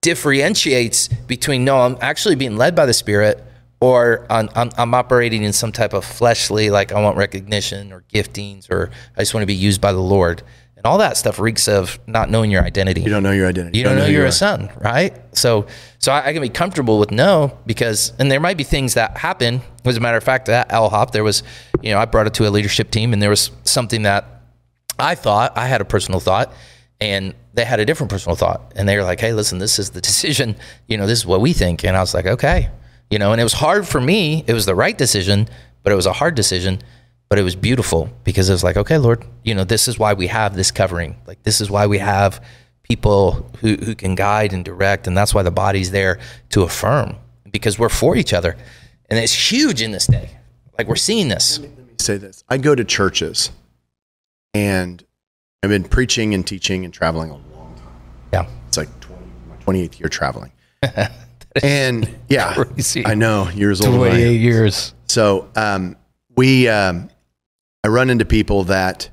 differentiates 0.00 1.08
between 1.08 1.64
no, 1.64 1.80
I'm 1.80 1.98
actually 2.00 2.36
being 2.36 2.56
led 2.56 2.74
by 2.74 2.86
the 2.86 2.94
Spirit 2.94 3.42
or 3.84 4.24
I'm, 4.30 4.48
I'm, 4.54 4.70
I'm, 4.78 4.94
operating 4.94 5.42
in 5.42 5.52
some 5.52 5.70
type 5.70 5.92
of 5.92 6.06
fleshly, 6.06 6.70
like 6.70 6.90
I 6.90 7.02
want 7.02 7.18
recognition 7.18 7.92
or 7.92 8.02
giftings, 8.10 8.70
or 8.70 8.90
I 9.14 9.20
just 9.20 9.34
want 9.34 9.42
to 9.42 9.46
be 9.46 9.54
used 9.54 9.78
by 9.78 9.92
the 9.92 10.00
Lord. 10.00 10.42
And 10.78 10.86
all 10.86 10.96
that 10.96 11.18
stuff 11.18 11.38
reeks 11.38 11.68
of 11.68 11.98
not 12.06 12.30
knowing 12.30 12.50
your 12.50 12.62
identity. 12.62 13.02
You 13.02 13.10
don't 13.10 13.22
know 13.22 13.32
your 13.32 13.46
identity. 13.46 13.76
You 13.76 13.84
don't, 13.84 13.90
don't 13.92 13.98
know, 13.98 14.06
know, 14.06 14.10
you're 14.10 14.22
you 14.22 14.28
a 14.28 14.32
son, 14.32 14.70
right? 14.80 15.14
So, 15.36 15.66
so 15.98 16.12
I, 16.12 16.28
I, 16.28 16.32
can 16.32 16.40
be 16.40 16.48
comfortable 16.48 16.98
with 16.98 17.10
no 17.10 17.58
because, 17.66 18.14
and 18.18 18.32
there 18.32 18.40
might 18.40 18.56
be 18.56 18.64
things 18.64 18.94
that 18.94 19.18
happen. 19.18 19.60
As 19.84 19.98
a 19.98 20.00
matter 20.00 20.16
of 20.16 20.24
fact, 20.24 20.48
at 20.48 20.70
LHOP, 20.70 21.10
there 21.10 21.22
was, 21.22 21.42
you 21.82 21.90
know, 21.90 21.98
I 21.98 22.06
brought 22.06 22.26
it 22.26 22.32
to 22.34 22.48
a 22.48 22.50
leadership 22.50 22.90
team, 22.90 23.12
and 23.12 23.20
there 23.20 23.28
was 23.28 23.50
something 23.64 24.04
that 24.04 24.24
I 24.98 25.14
thought 25.14 25.58
I 25.58 25.66
had 25.66 25.82
a 25.82 25.84
personal 25.84 26.20
thought, 26.20 26.54
and 27.02 27.34
they 27.52 27.66
had 27.66 27.80
a 27.80 27.84
different 27.84 28.10
personal 28.10 28.34
thought, 28.34 28.72
and 28.76 28.88
they 28.88 28.96
were 28.96 29.04
like, 29.04 29.20
"Hey, 29.20 29.34
listen, 29.34 29.58
this 29.58 29.78
is 29.78 29.90
the 29.90 30.00
decision. 30.10 30.56
You 30.86 30.96
know, 30.96 31.06
this 31.06 31.18
is 31.18 31.26
what 31.26 31.42
we 31.42 31.52
think." 31.52 31.84
And 31.84 31.98
I 31.98 32.00
was 32.00 32.14
like, 32.14 32.24
"Okay." 32.24 32.70
You 33.10 33.18
know, 33.18 33.32
and 33.32 33.40
it 33.40 33.44
was 33.44 33.52
hard 33.52 33.86
for 33.86 34.00
me. 34.00 34.44
It 34.46 34.54
was 34.54 34.66
the 34.66 34.74
right 34.74 34.96
decision, 34.96 35.48
but 35.82 35.92
it 35.92 35.96
was 35.96 36.06
a 36.06 36.12
hard 36.12 36.34
decision, 36.34 36.80
but 37.28 37.38
it 37.38 37.42
was 37.42 37.56
beautiful 37.56 38.08
because 38.24 38.48
it 38.48 38.52
was 38.52 38.64
like, 38.64 38.76
okay, 38.76 38.98
Lord, 38.98 39.24
you 39.42 39.54
know, 39.54 39.64
this 39.64 39.88
is 39.88 39.98
why 39.98 40.14
we 40.14 40.26
have 40.28 40.56
this 40.56 40.70
covering. 40.70 41.16
Like, 41.26 41.42
this 41.42 41.60
is 41.60 41.70
why 41.70 41.86
we 41.86 41.98
have 41.98 42.44
people 42.82 43.50
who, 43.60 43.76
who 43.76 43.94
can 43.94 44.14
guide 44.14 44.52
and 44.52 44.64
direct. 44.64 45.06
And 45.06 45.16
that's 45.16 45.34
why 45.34 45.42
the 45.42 45.50
body's 45.50 45.90
there 45.90 46.18
to 46.50 46.62
affirm 46.62 47.16
because 47.50 47.78
we're 47.78 47.88
for 47.88 48.16
each 48.16 48.32
other. 48.32 48.56
And 49.10 49.18
it's 49.18 49.52
huge 49.52 49.82
in 49.82 49.92
this 49.92 50.06
day. 50.06 50.30
Like, 50.78 50.88
we're 50.88 50.96
seeing 50.96 51.28
this. 51.28 51.58
Let 51.58 51.70
me, 51.70 51.76
let 51.76 51.86
me 51.86 51.94
say 51.98 52.16
this 52.16 52.44
I 52.48 52.58
go 52.58 52.74
to 52.74 52.84
churches 52.84 53.50
and 54.52 55.04
I've 55.62 55.70
been 55.70 55.84
preaching 55.84 56.34
and 56.34 56.46
teaching 56.46 56.84
and 56.84 56.92
traveling 56.92 57.30
a 57.30 57.36
long 57.36 57.74
time. 57.76 58.00
Yeah. 58.32 58.46
It's 58.68 58.76
like 58.76 58.88
20, 59.00 59.22
my 59.48 59.56
28th 59.56 59.98
year 59.98 60.08
traveling. 60.08 60.52
and 61.62 62.08
yeah, 62.28 62.54
crazy. 62.54 63.06
I 63.06 63.14
know 63.14 63.48
years 63.50 63.80
old. 63.80 63.96
Twenty 63.96 64.22
eight 64.22 64.40
years. 64.40 64.94
So 65.06 65.48
um, 65.54 65.96
we, 66.36 66.68
um, 66.68 67.10
I 67.84 67.88
run 67.88 68.10
into 68.10 68.24
people 68.24 68.64
that, 68.64 69.08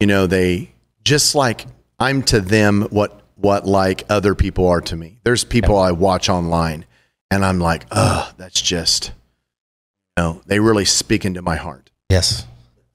you 0.00 0.06
know, 0.06 0.26
they 0.26 0.72
just 1.02 1.34
like 1.34 1.66
I'm 1.98 2.22
to 2.24 2.40
them 2.40 2.82
what 2.90 3.22
what 3.36 3.66
like 3.66 4.04
other 4.08 4.34
people 4.34 4.68
are 4.68 4.80
to 4.82 4.96
me. 4.96 5.18
There's 5.24 5.44
people 5.44 5.76
I 5.78 5.92
watch 5.92 6.28
online, 6.28 6.84
and 7.30 7.44
I'm 7.44 7.58
like, 7.58 7.86
oh, 7.90 8.30
that's 8.36 8.60
just, 8.60 9.08
you 10.16 10.22
know, 10.22 10.42
they 10.46 10.60
really 10.60 10.84
speak 10.84 11.24
into 11.24 11.42
my 11.42 11.56
heart. 11.56 11.90
Yes, 12.10 12.46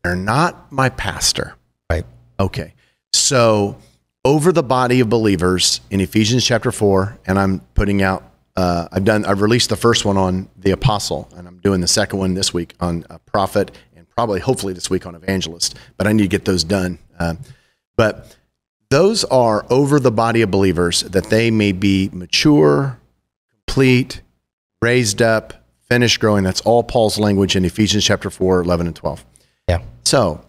they're 0.04 0.16
not 0.16 0.72
my 0.72 0.90
pastor. 0.90 1.56
Right. 1.90 2.06
Okay. 2.40 2.74
So 3.14 3.78
over 4.24 4.52
the 4.52 4.64
body 4.64 5.00
of 5.00 5.10
believers 5.10 5.82
in 5.90 6.00
Ephesians 6.00 6.46
chapter 6.46 6.72
4, 6.72 7.20
and 7.26 7.40
I'm 7.40 7.60
putting 7.74 8.02
out 8.02 8.31
uh, 8.62 8.88
I've 8.92 9.04
done. 9.04 9.26
I've 9.26 9.42
released 9.42 9.70
the 9.70 9.76
first 9.76 10.06
one 10.06 10.18
on 10.18 10.48
the 10.56 10.70
apostle, 10.70 11.28
and 11.36 11.48
I'm 11.48 11.58
doing 11.58 11.82
the 11.82 11.88
second 11.88 12.20
one 12.20 12.36
this 12.36 12.54
week 12.54 12.76
on 12.80 13.06
a 13.10 13.18
prophet, 13.18 13.72
and 13.96 14.08
probably 14.08 14.40
hopefully 14.40 14.74
this 14.74 14.88
week 14.88 15.08
on 15.08 15.16
evangelist. 15.16 15.76
But 15.98 16.06
I 16.06 16.14
need 16.14 16.22
to 16.22 16.28
get 16.28 16.46
those 16.46 16.64
done. 16.64 17.00
Uh, 17.18 17.36
but 17.98 18.38
those 18.92 19.24
are 19.24 19.66
over 19.72 20.00
the 20.00 20.12
body 20.12 20.44
of 20.44 20.52
believers 20.52 21.02
that 21.02 21.32
they 21.32 21.50
may 21.50 21.72
be 21.72 22.12
mature, 22.14 23.00
complete, 23.66 24.22
raised 24.80 25.24
up, 25.24 25.66
finished 25.90 26.20
growing. 26.20 26.44
That's 26.44 26.62
all 26.62 26.84
Paul's 26.84 27.18
language 27.18 27.56
in 27.56 27.66
Ephesians 27.66 28.06
chapter 28.06 28.30
4, 28.30 28.62
11 28.62 28.86
and 28.86 28.96
12. 28.96 29.26
Yeah. 29.70 29.82
So 30.06 30.46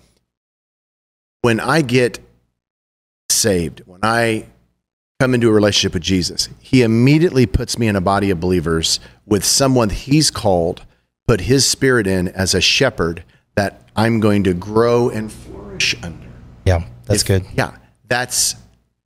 when 1.40 1.60
I 1.60 1.80
get 1.80 2.18
saved, 3.30 3.80
when 3.86 4.00
I 4.02 4.48
come 5.22 5.34
into 5.34 5.48
a 5.48 5.52
relationship 5.52 5.94
with 5.94 6.02
Jesus, 6.02 6.48
he 6.58 6.82
immediately 6.82 7.46
puts 7.46 7.78
me 7.78 7.86
in 7.86 7.94
a 7.94 8.00
body 8.00 8.30
of 8.30 8.40
believers 8.40 8.98
with 9.24 9.44
someone 9.44 9.88
he's 9.88 10.32
called, 10.32 10.84
put 11.28 11.42
his 11.42 11.64
spirit 11.64 12.08
in 12.08 12.26
as 12.26 12.56
a 12.56 12.60
shepherd 12.60 13.22
that 13.54 13.88
I'm 13.94 14.18
going 14.18 14.42
to 14.42 14.52
grow 14.52 15.10
and 15.10 15.30
flourish 15.30 15.94
under. 16.02 16.26
Yeah, 16.66 16.86
that's 17.04 17.20
if, 17.20 17.28
good. 17.28 17.44
Yeah, 17.54 17.76
that's 18.08 18.56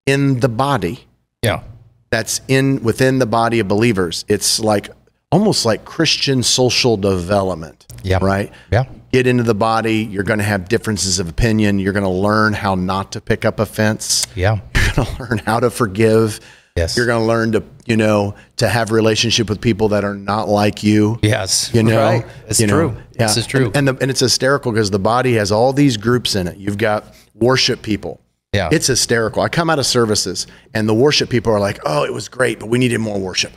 in 0.07 0.41
the 0.41 0.49
body. 0.49 1.05
Yeah. 1.43 1.63
That's 2.09 2.41
in 2.49 2.83
within 2.83 3.19
the 3.19 3.27
body 3.27 3.59
of 3.59 3.69
believers. 3.69 4.25
It's 4.27 4.59
like 4.59 4.89
almost 5.31 5.67
like 5.67 5.85
Christian 5.85 6.43
social 6.43 6.97
development. 6.97 7.87
Yeah. 8.05 8.21
Right? 8.23 8.55
Yeah. 8.73 8.85
Get 9.13 9.27
into 9.27 9.43
the 9.43 9.55
body, 9.55 9.97
you're 9.97 10.25
going 10.25 10.39
to 10.39 10.45
have 10.45 10.71
differences 10.71 11.19
of 11.19 11.29
opinion, 11.29 11.79
you're 11.79 11.93
going 11.93 12.05
to 12.05 12.09
learn 12.09 12.55
how 12.55 12.75
not 12.75 13.13
to 13.13 13.21
pick 13.21 13.45
up 13.45 13.61
offense. 13.61 14.27
Yeah 14.35 14.61
going 14.97 15.07
to 15.17 15.23
learn 15.23 15.39
how 15.39 15.61
to 15.61 15.71
forgive. 15.71 16.41
Yes. 16.77 16.97
You're 16.97 17.07
going 17.07 17.23
to 17.23 17.27
learn 17.27 17.53
to, 17.53 17.63
you 17.87 17.97
know, 17.97 18.35
to 18.57 18.69
have 18.69 18.91
relationship 18.91 19.49
with 19.49 19.61
people 19.61 19.89
that 19.89 20.05
are 20.05 20.15
not 20.15 20.49
like 20.49 20.83
you. 20.83 21.19
Yes. 21.23 21.73
You 21.73 21.83
know, 21.83 21.99
right. 21.99 22.27
it's 22.49 22.61
you 22.61 22.67
true. 22.67 22.91
Know, 22.91 22.97
yeah. 23.13 23.27
This 23.27 23.39
is 23.39 23.47
true. 23.47 23.67
And, 23.67 23.77
and, 23.77 23.89
the, 23.89 23.97
and 24.03 24.11
it's 24.11 24.21
hysterical 24.21 24.73
because 24.73 24.91
the 24.91 24.99
body 24.99 25.35
has 25.35 25.51
all 25.51 25.73
these 25.73 25.97
groups 25.97 26.35
in 26.35 26.47
it. 26.49 26.59
You've 26.59 26.79
got 26.79 27.15
worship 27.35 27.81
people. 27.81 28.21
Yeah. 28.53 28.69
It's 28.73 28.87
hysterical. 28.87 29.43
I 29.43 29.49
come 29.49 29.71
out 29.71 29.79
of 29.79 29.87
services 29.87 30.47
and 30.75 30.89
the 30.89 30.95
worship 30.95 31.31
people 31.31 31.53
are 31.53 31.61
like, 31.61 31.79
oh, 31.87 32.05
it 32.05 32.13
was 32.13 32.29
great, 32.29 32.59
but 32.59 32.69
we 32.69 32.79
needed 32.79 32.99
more 32.99 33.19
worship 33.19 33.53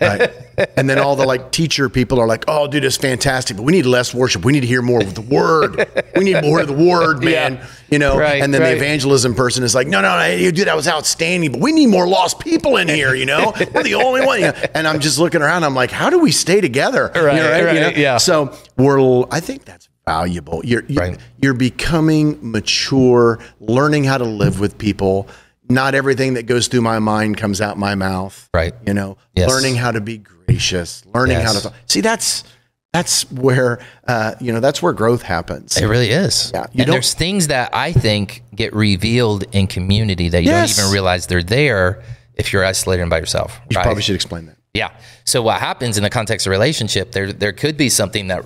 right? 0.00 0.30
And 0.76 0.88
then 0.88 0.98
all 0.98 1.16
the 1.16 1.26
like 1.26 1.50
teacher 1.50 1.88
people 1.88 2.20
are 2.20 2.26
like, 2.26 2.44
"Oh, 2.46 2.68
dude, 2.68 2.84
it's 2.84 2.96
fantastic, 2.96 3.56
but 3.56 3.64
we 3.64 3.72
need 3.72 3.86
less 3.86 4.14
worship. 4.14 4.44
We 4.44 4.52
need 4.52 4.60
to 4.60 4.66
hear 4.66 4.82
more 4.82 5.02
of 5.02 5.14
the 5.14 5.20
word. 5.20 5.88
We 6.16 6.24
need 6.24 6.42
more 6.42 6.60
of 6.60 6.68
the 6.68 6.72
word, 6.72 7.22
man." 7.24 7.54
Yeah. 7.54 7.66
You 7.90 7.98
know. 7.98 8.18
Right, 8.18 8.42
and 8.42 8.52
then 8.54 8.60
right. 8.62 8.70
the 8.70 8.76
evangelism 8.76 9.34
person 9.34 9.64
is 9.64 9.74
like, 9.74 9.88
"No, 9.88 10.00
no, 10.00 10.16
no, 10.16 10.50
dude, 10.50 10.68
that 10.68 10.76
was 10.76 10.88
outstanding, 10.88 11.52
but 11.52 11.60
we 11.60 11.72
need 11.72 11.88
more 11.88 12.06
lost 12.06 12.38
people 12.38 12.76
in 12.76 12.88
here. 12.88 13.14
You 13.14 13.26
know, 13.26 13.52
we're 13.74 13.82
the 13.82 13.94
only 13.94 14.24
one." 14.24 14.40
You 14.40 14.46
know? 14.46 14.62
And 14.74 14.86
I'm 14.86 15.00
just 15.00 15.18
looking 15.18 15.42
around. 15.42 15.64
I'm 15.64 15.74
like, 15.74 15.90
"How 15.90 16.10
do 16.10 16.18
we 16.18 16.30
stay 16.30 16.60
together?" 16.60 17.10
Right, 17.14 17.36
you 17.36 17.42
know, 17.42 17.64
right, 17.64 17.74
you 17.74 17.80
know? 17.80 17.88
yeah. 17.96 18.16
So 18.18 18.56
we're. 18.76 19.24
I 19.30 19.40
think 19.40 19.64
that's 19.64 19.88
valuable. 20.06 20.60
You're 20.64 20.84
you're, 20.86 21.02
Right. 21.02 21.18
you're 21.40 21.54
becoming 21.54 22.38
mature, 22.42 23.38
learning 23.60 24.04
how 24.04 24.18
to 24.18 24.24
live 24.24 24.60
with 24.60 24.78
people 24.78 25.28
not 25.68 25.94
everything 25.94 26.34
that 26.34 26.44
goes 26.46 26.68
through 26.68 26.82
my 26.82 26.98
mind 26.98 27.36
comes 27.36 27.60
out 27.60 27.78
my 27.78 27.94
mouth. 27.94 28.48
Right. 28.52 28.74
You 28.86 28.94
know, 28.94 29.16
Yes. 29.34 29.48
learning 29.48 29.76
how 29.76 29.92
to 29.92 30.00
be 30.00 30.18
gracious, 30.18 31.02
learning 31.14 31.36
how 31.40 31.52
Yes. 31.52 31.62
to 31.62 31.72
see 31.86 32.00
that's 32.00 32.44
that's 32.92 33.28
where 33.32 33.80
uh, 34.06 34.34
you 34.40 34.52
know 34.52 34.60
that's 34.60 34.80
where 34.80 34.92
growth 34.92 35.22
happens. 35.22 35.76
It 35.76 35.86
really 35.86 36.10
is. 36.10 36.52
Yeah, 36.54 36.66
you 36.72 36.84
and 36.84 36.92
there's 36.92 37.12
things 37.14 37.48
that 37.48 37.70
I 37.74 37.92
think 37.92 38.42
get 38.54 38.72
revealed 38.74 39.44
in 39.52 39.66
community 39.66 40.28
that 40.28 40.42
you 40.44 40.50
Yes. 40.50 40.76
don't 40.76 40.84
even 40.84 40.92
realize 40.92 41.26
they're 41.26 41.42
there 41.42 42.02
if 42.34 42.52
you're 42.52 42.64
isolated 42.64 43.08
by 43.10 43.18
yourself. 43.18 43.58
You 43.70 43.76
right? 43.76 43.82
probably 43.84 44.02
should 44.02 44.14
explain 44.14 44.46
that. 44.46 44.56
Yeah. 44.74 44.90
So 45.24 45.42
what 45.42 45.60
happens 45.60 45.96
in 45.96 46.02
the 46.04 46.10
context 46.10 46.46
of 46.46 46.50
relationship, 46.52 47.12
there 47.12 47.32
there 47.32 47.52
could 47.52 47.76
be 47.76 47.88
something 47.88 48.28
that 48.28 48.44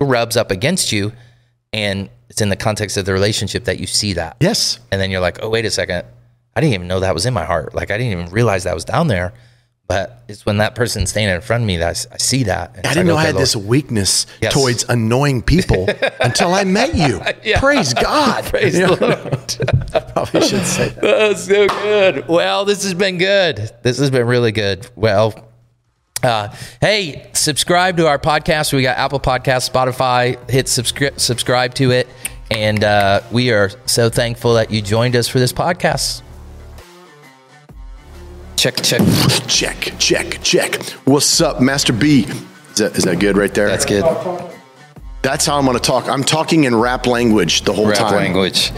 rubs 0.00 0.36
up 0.36 0.50
against 0.50 0.92
you 0.92 1.12
and 1.72 2.08
it's 2.28 2.40
in 2.40 2.48
the 2.50 2.56
context 2.56 2.96
of 2.96 3.04
the 3.04 3.12
relationship 3.12 3.64
that 3.64 3.78
you 3.80 3.86
see 3.86 4.12
that. 4.14 4.36
Yes. 4.40 4.78
And 4.90 5.00
then 5.00 5.10
you're 5.10 5.20
like, 5.20 5.38
"Oh, 5.42 5.48
wait 5.48 5.64
a 5.64 5.70
second. 5.70 6.04
I 6.54 6.60
didn't 6.60 6.74
even 6.74 6.88
know 6.88 7.00
that 7.00 7.14
was 7.14 7.26
in 7.26 7.34
my 7.34 7.44
heart. 7.44 7.74
Like 7.74 7.90
I 7.90 7.98
didn't 7.98 8.18
even 8.20 8.32
realize 8.32 8.64
that 8.64 8.74
was 8.74 8.84
down 8.84 9.08
there." 9.08 9.32
But 9.88 10.22
it's 10.26 10.46
when 10.46 10.56
that 10.58 10.74
person's 10.74 11.10
standing 11.10 11.34
in 11.34 11.42
front 11.42 11.64
of 11.64 11.66
me 11.66 11.76
that 11.78 12.06
I 12.10 12.16
see 12.16 12.44
that. 12.44 12.76
I 12.78 12.94
didn't 12.94 13.08
know 13.08 13.16
I 13.16 13.24
had 13.24 13.34
Lord. 13.34 13.42
this 13.42 13.54
weakness 13.54 14.26
Yes. 14.40 14.54
towards 14.54 14.84
annoying 14.88 15.42
people 15.42 15.86
until 16.20 16.54
I 16.54 16.64
met 16.64 16.94
you. 16.94 17.20
Yeah. 17.44 17.60
Praise 17.60 17.92
God. 17.92 18.44
Praise 18.50 18.78
You 18.78 18.86
know, 18.86 18.94
Lord. 18.98 19.56
Probably 20.14 20.40
should 20.42 20.64
say 20.64 20.88
that. 20.90 21.00
That's 21.02 21.44
so 21.44 21.66
good. 21.66 22.26
Well, 22.28 22.64
this 22.64 22.84
has 22.84 22.94
been 22.94 23.18
good. 23.18 23.70
This 23.82 23.98
has 23.98 24.10
been 24.10 24.26
really 24.26 24.52
good. 24.52 24.88
Well, 24.96 25.34
uh, 26.22 26.54
hey, 26.80 27.28
subscribe 27.34 27.96
to 27.98 28.06
our 28.06 28.18
podcast. 28.18 28.72
We 28.72 28.82
got 28.82 28.96
Apple 28.96 29.20
Podcast, 29.20 29.68
Spotify. 29.70 30.38
Hit 30.48 30.68
subscribe 30.68 31.18
subscribe 31.20 31.74
to 31.74 31.90
it, 31.90 32.08
and 32.50 32.82
uh, 32.84 33.20
we 33.32 33.50
are 33.50 33.70
so 33.86 34.08
thankful 34.08 34.54
that 34.54 34.70
you 34.70 34.80
joined 34.80 35.16
us 35.16 35.26
for 35.28 35.38
this 35.40 35.52
podcast. 35.52 36.22
Check, 38.62 38.76
check. 38.76 39.00
Check, 39.48 39.92
check, 39.98 40.38
check. 40.40 40.80
What's 41.04 41.40
up, 41.40 41.60
Master 41.60 41.92
B? 41.92 42.20
Is 42.20 42.78
that, 42.78 42.96
is 42.96 43.02
that 43.02 43.18
good 43.18 43.36
right 43.36 43.52
there? 43.52 43.66
That's 43.66 43.84
good. 43.84 44.04
That's 45.20 45.44
how 45.44 45.58
I'm 45.58 45.64
going 45.64 45.76
to 45.76 45.82
talk. 45.82 46.08
I'm 46.08 46.22
talking 46.22 46.62
in 46.62 46.76
rap 46.76 47.08
language 47.08 47.62
the 47.62 47.72
whole 47.72 47.86
time. 47.86 47.90
Rap 47.90 47.98
time. 47.98 48.18
language. 48.18 48.70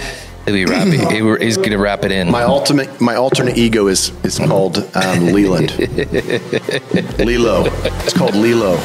He 0.47 0.65
wrap 0.65 0.87
it, 0.87 1.13
he- 1.13 1.45
he's 1.45 1.59
going 1.59 1.73
to 1.73 1.77
wrap 1.77 2.03
it 2.07 2.13
in. 2.13 2.31
My 2.31 2.45
ultimate, 2.45 2.99
my 2.99 3.17
alternate 3.17 3.59
ego 3.59 3.89
is 3.89 4.11
is 4.25 4.39
called 4.39 4.79
um, 4.97 5.27
Leland. 5.35 5.79
Lilo. 7.19 7.65
It's 7.67 8.15
called 8.15 8.35
Lilo. 8.37 8.79